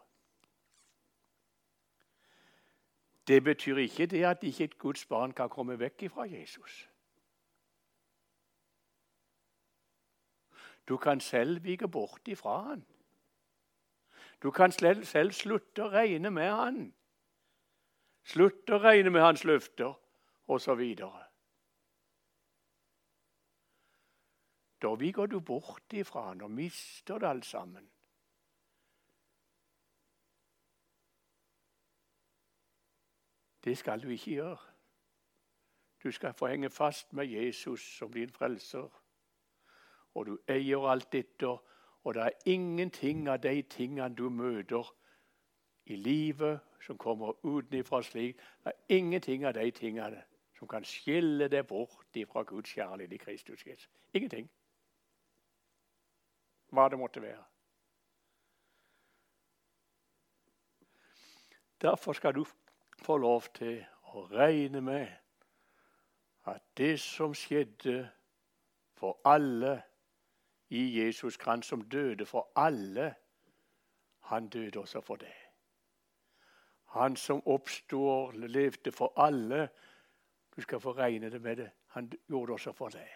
Det 3.29 3.45
betyr 3.45 3.77
ikke 3.77 4.07
det 4.07 4.25
at 4.25 4.43
ikke 4.43 4.65
et 4.65 4.79
Guds 4.79 5.07
barn 5.07 5.33
kan 5.33 5.49
komme 5.49 5.79
vekk 5.79 6.11
fra 6.11 6.23
Jesus. 6.23 6.90
Du 10.91 10.97
kan 10.97 11.21
selv 11.21 11.65
vike 11.65 11.89
bort 11.89 12.29
ifra 12.29 12.63
han. 12.63 12.87
Du 14.43 14.51
kan 14.51 14.73
selv, 14.73 15.33
slutte 15.33 15.85
å 15.85 15.91
regne 15.93 16.31
med 16.35 16.49
han. 16.51 16.79
Slutte 18.27 18.75
å 18.75 18.81
regne 18.83 19.13
med 19.15 19.23
hans 19.23 19.45
løfter, 19.47 19.93
osv. 20.51 20.83
Da 24.83 24.91
viker 24.99 25.31
du 25.31 25.39
bort 25.41 25.95
ifra 25.95 26.25
han 26.33 26.43
og 26.43 26.51
mister 26.51 27.23
det 27.23 27.29
alt 27.29 27.47
sammen. 27.47 27.87
Det 33.65 33.77
skal 33.79 34.03
du 34.03 34.09
ikke 34.09 34.35
gjøre. 34.41 34.75
Du 36.03 36.11
skal 36.11 36.35
få 36.35 36.51
henge 36.51 36.71
fast 36.71 37.13
med 37.13 37.31
Jesus 37.31 37.87
som 37.99 38.13
din 38.13 38.33
frelser. 38.33 39.00
Og 40.15 40.27
du 40.27 40.39
eier 40.49 40.89
alt 40.91 41.13
dette, 41.13 41.47
og 42.05 42.15
det 42.15 42.23
er 42.23 42.51
ingenting 42.51 43.29
av 43.29 43.43
de 43.43 43.63
tingene 43.63 44.15
du 44.17 44.29
møter 44.31 44.89
i 45.87 45.97
livet 45.97 46.61
som 46.85 46.99
kommer 46.99 47.37
utenfra 47.43 48.03
slik 48.03 48.37
Det 48.37 48.73
er 48.73 48.97
ingenting 48.97 49.45
av 49.45 49.55
de 49.55 49.71
tingene 49.71 50.23
som 50.59 50.69
kan 50.69 50.85
skille 50.85 51.49
deg 51.49 51.67
bort 51.67 52.19
fra 52.33 52.43
Guds 52.43 52.71
kjærlighet 52.71 53.13
i 53.13 53.17
Kristus 53.17 53.67
Jesus. 53.67 53.91
Ingenting. 54.13 54.51
Hva 56.71 56.89
det 56.89 56.99
måtte 56.99 57.23
være. 57.23 57.45
Derfor 61.81 62.13
skal 62.13 62.35
du 62.35 62.45
få 63.03 63.17
lov 63.17 63.43
til 63.55 63.81
å 64.13 64.27
regne 64.29 64.81
med 64.81 65.09
at 66.45 66.63
det 66.77 67.01
som 67.01 67.35
skjedde 67.35 68.11
for 69.01 69.21
alle 69.25 69.81
i 70.71 71.05
Jesus 71.05 71.37
krans, 71.37 71.67
som 71.67 71.83
døde 71.83 72.27
for 72.27 72.53
alle, 72.57 73.15
han 74.21 74.49
døde 74.49 74.79
også 74.79 75.01
for 75.01 75.17
det. 75.17 75.33
Han 76.91 77.17
som 77.17 77.47
oppstår, 77.47 78.33
levde 78.33 78.93
for 78.93 79.13
alle. 79.17 79.69
Du 80.57 80.61
skal 80.61 80.81
få 80.81 80.93
regne 80.93 81.31
det 81.31 81.43
med 81.43 81.57
det. 81.57 81.71
Han 81.87 82.13
gjorde 82.29 82.47
det 82.47 82.53
også 82.53 82.73
for 82.73 82.89
deg. 82.89 83.09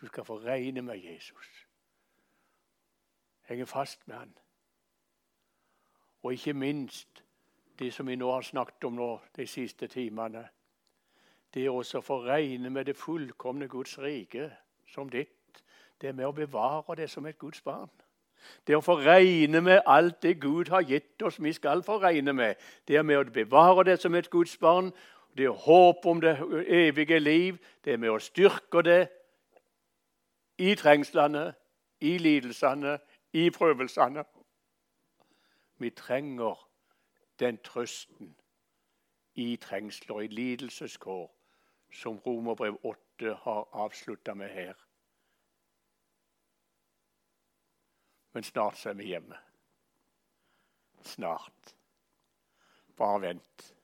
Du 0.00 0.06
skal 0.06 0.24
få 0.24 0.38
regne 0.38 0.82
med 0.82 0.96
Jesus. 0.96 1.68
Henge 3.42 3.66
fast 3.66 4.08
med 4.08 4.16
han. 4.16 4.38
Og 6.22 6.32
ikke 6.32 6.52
minst 6.52 7.24
det 7.78 7.94
som 7.94 8.06
vi 8.06 8.16
nå 8.16 8.32
har 8.32 8.42
snakket 8.42 8.84
om 8.84 8.92
nå, 8.92 9.20
de 9.36 9.46
siste 9.46 9.86
timene. 9.88 10.48
Det 11.54 11.68
å 11.70 11.82
få 12.02 12.18
regne 12.26 12.70
med 12.70 12.86
det 12.86 12.96
fullkomne 12.96 13.68
Guds 13.68 13.98
rike 13.98 14.50
som 14.90 15.10
ditt. 15.10 15.62
Det 16.00 16.08
er 16.08 16.12
med 16.12 16.26
å 16.26 16.32
bevare 16.34 16.96
det 16.98 17.10
som 17.10 17.26
et 17.26 17.38
Guds 17.38 17.60
barn. 17.62 17.90
Det 18.66 18.76
å 18.76 18.82
få 18.82 18.96
regne 19.00 19.60
med 19.60 19.82
alt 19.86 20.22
det 20.22 20.40
Gud 20.40 20.68
har 20.68 20.82
gitt 20.82 21.22
oss 21.22 21.40
vi 21.40 21.52
skal 21.52 21.82
få 21.82 21.98
regne 22.02 22.32
med. 22.32 22.54
Det 22.88 22.96
er 22.96 23.02
med 23.02 23.18
å 23.18 23.30
bevare 23.32 23.84
det 23.84 24.00
som 24.00 24.14
et 24.14 24.30
Guds 24.30 24.56
barn. 24.58 24.92
Det 25.36 25.46
er 25.46 25.50
håp 25.64 26.06
om 26.06 26.20
det 26.20 26.36
evige 26.66 27.18
liv. 27.18 27.58
Det 27.84 27.92
er 27.92 28.02
med 28.02 28.10
å 28.10 28.18
styrke 28.18 28.82
det 28.82 29.08
i 30.58 30.74
trengslene, 30.74 31.52
i 32.00 32.18
lidelsene, 32.18 32.98
i 33.32 33.50
prøvelsene. 33.50 34.24
Vi 35.78 35.90
trenger 35.90 36.58
den 37.38 37.58
trøsten 37.64 38.34
i 39.34 39.56
trengsler 39.56 40.20
i 40.20 40.26
lidelseskår 40.26 41.33
som 41.94 42.18
Romerbrev 42.18 42.78
8 42.82 43.34
har 43.34 43.68
avslutta 43.72 44.34
med 44.34 44.50
her. 44.50 44.74
Men 48.32 48.42
snart 48.42 48.76
så 48.76 48.90
er 48.90 48.94
vi 48.94 49.04
hjemme. 49.12 49.38
Snart. 51.00 51.76
Bare 52.96 53.20
vent, 53.20 53.74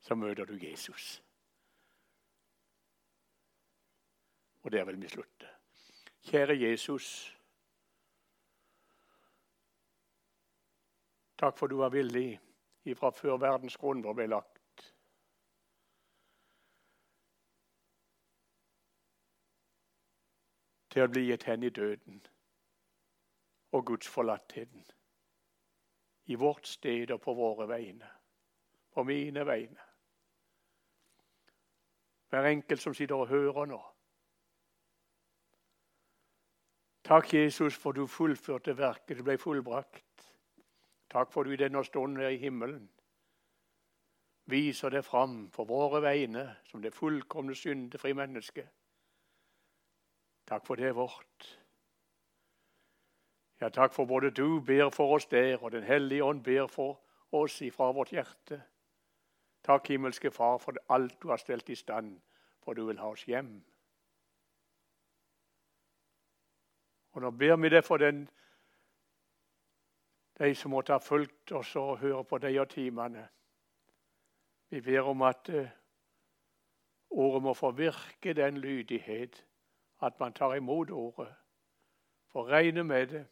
så 0.00 0.14
møter 0.14 0.44
du 0.44 0.54
Jesus. 0.58 1.22
Og 4.62 4.72
der 4.72 4.84
vil 4.84 5.00
vi 5.02 5.08
slutte. 5.08 5.50
Kjære 6.24 6.56
Jesus. 6.58 7.08
Takk 11.38 11.58
for 11.58 11.66
du 11.66 11.76
var 11.76 11.90
villig 11.90 12.40
ifra 12.84 13.10
før 13.10 13.36
verdens 13.36 13.76
grunnvoll 13.76 14.16
ble 14.16 14.30
lagt. 14.30 14.63
Til 20.94 21.02
å 21.02 21.10
bli 21.10 21.24
gitt 21.26 21.46
hen 21.48 21.66
i 21.66 21.72
døden 21.74 22.20
og 23.74 23.86
Guds 23.88 24.06
forlattheten. 24.08 24.84
I 26.30 26.38
vårt 26.38 26.68
sted 26.70 27.10
og 27.10 27.20
på 27.24 27.34
våre 27.34 27.66
vegne. 27.68 28.06
På 28.94 29.02
mine 29.02 29.42
vegne. 29.46 29.88
Hver 32.30 32.46
enkelt 32.46 32.82
som 32.82 32.94
sitter 32.94 33.18
og 33.18 33.28
hører 33.28 33.66
nå. 33.66 33.80
Takk, 37.04 37.34
Jesus, 37.34 37.74
for 37.74 37.92
du 37.92 38.06
fullførte 38.06 38.78
verket. 38.78 39.18
Det 39.18 39.26
ble 39.26 39.36
fullbrakt. 39.38 40.30
Takk 41.10 41.34
for 41.34 41.42
du 41.42 41.52
i 41.52 41.60
denne 41.60 41.82
stunden 41.84 42.22
er 42.22 42.38
i 42.38 42.40
himmelen 42.46 42.86
viser 44.46 44.90
det 44.90 45.04
fram 45.04 45.50
for 45.52 45.64
våre 45.64 46.02
vegne 46.02 46.48
som 46.68 46.82
det 46.82 46.94
fullkomne 46.94 47.54
syndefri 47.54 48.12
menneske. 48.12 48.66
Takk 50.46 50.66
for 50.66 50.76
det 50.76 50.94
vårt. 50.94 51.58
Ja, 53.60 53.68
takk 53.68 53.92
for 53.92 54.04
både 54.04 54.30
du 54.30 54.60
ber 54.60 54.90
for 54.90 55.14
oss 55.16 55.26
der, 55.26 55.62
og 55.62 55.72
Den 55.72 55.82
hellige 55.82 56.24
ånd 56.24 56.42
ber 56.44 56.66
for 56.66 57.00
oss 57.32 57.60
ifra 57.62 57.92
vårt 57.92 58.12
hjerte. 58.12 58.62
Takk, 59.64 59.88
himmelske 59.88 60.30
Far, 60.30 60.58
for 60.58 60.74
alt 60.88 61.22
du 61.22 61.28
har 61.28 61.36
stelt 61.36 61.68
i 61.68 61.74
stand, 61.74 62.20
for 62.64 62.74
du 62.74 62.86
vil 62.86 62.98
ha 62.98 63.06
oss 63.06 63.24
hjem. 63.24 63.64
Og 67.12 67.22
nå 67.22 67.30
ber 67.30 67.56
vi 67.56 67.68
deg 67.68 67.84
for 67.84 67.96
den 67.96 68.26
de 70.38 70.54
som 70.54 70.70
måtte 70.74 70.92
ha 70.92 70.98
fulgt 70.98 71.52
oss 71.52 71.76
og 71.78 71.98
høre 71.98 72.24
på 72.24 72.38
de 72.42 72.50
og 72.58 72.68
timene. 72.70 73.28
Vi 74.70 74.80
ber 74.80 75.06
om 75.06 75.22
at 75.22 75.48
uh, 75.54 75.68
ordet 77.10 77.42
må 77.42 77.54
få 77.54 77.70
virke 77.70 78.34
den 78.34 78.58
lydighet 78.58 79.44
at 80.02 80.20
man 80.20 80.32
tar 80.32 80.54
imot 80.54 80.90
ordet, 80.90 81.34
får 82.32 82.48
regne 82.48 82.84
med 82.84 83.06
det 83.06 83.26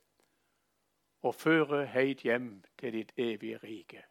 og 1.23 1.35
føre 1.35 1.87
heit 1.87 2.21
hjem 2.21 2.65
til 2.79 2.93
ditt 2.93 3.13
evige 3.17 3.59
rike. 3.59 4.05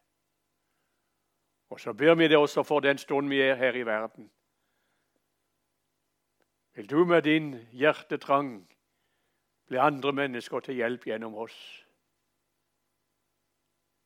Og 1.70 1.80
så 1.80 1.92
ber 1.92 2.14
vi 2.14 2.28
det 2.28 2.36
også 2.36 2.62
for 2.62 2.80
den 2.80 2.98
stund 2.98 3.28
vi 3.28 3.40
er 3.40 3.54
her 3.54 3.74
i 3.74 3.86
verden. 3.86 4.30
Vil 6.74 6.90
du 6.90 7.04
med 7.04 7.22
din 7.22 7.54
hjertetrang 7.54 8.68
bli 9.66 9.76
andre 9.76 10.12
mennesker 10.12 10.60
til 10.60 10.74
hjelp 10.74 11.04
gjennom 11.04 11.34
oss? 11.34 11.86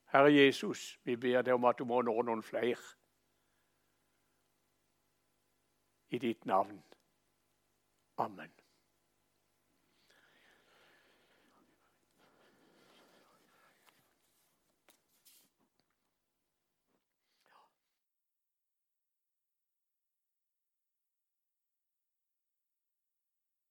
Herre 0.06 0.32
Jesus, 0.32 0.98
vi 1.04 1.16
ber 1.16 1.42
deg 1.42 1.54
om 1.54 1.64
at 1.64 1.78
du 1.78 1.84
må 1.84 2.02
nå 2.02 2.22
noen 2.22 2.42
flere. 2.42 2.82
I 6.08 6.18
ditt 6.18 6.46
navn. 6.46 6.82
Amen. 8.18 8.48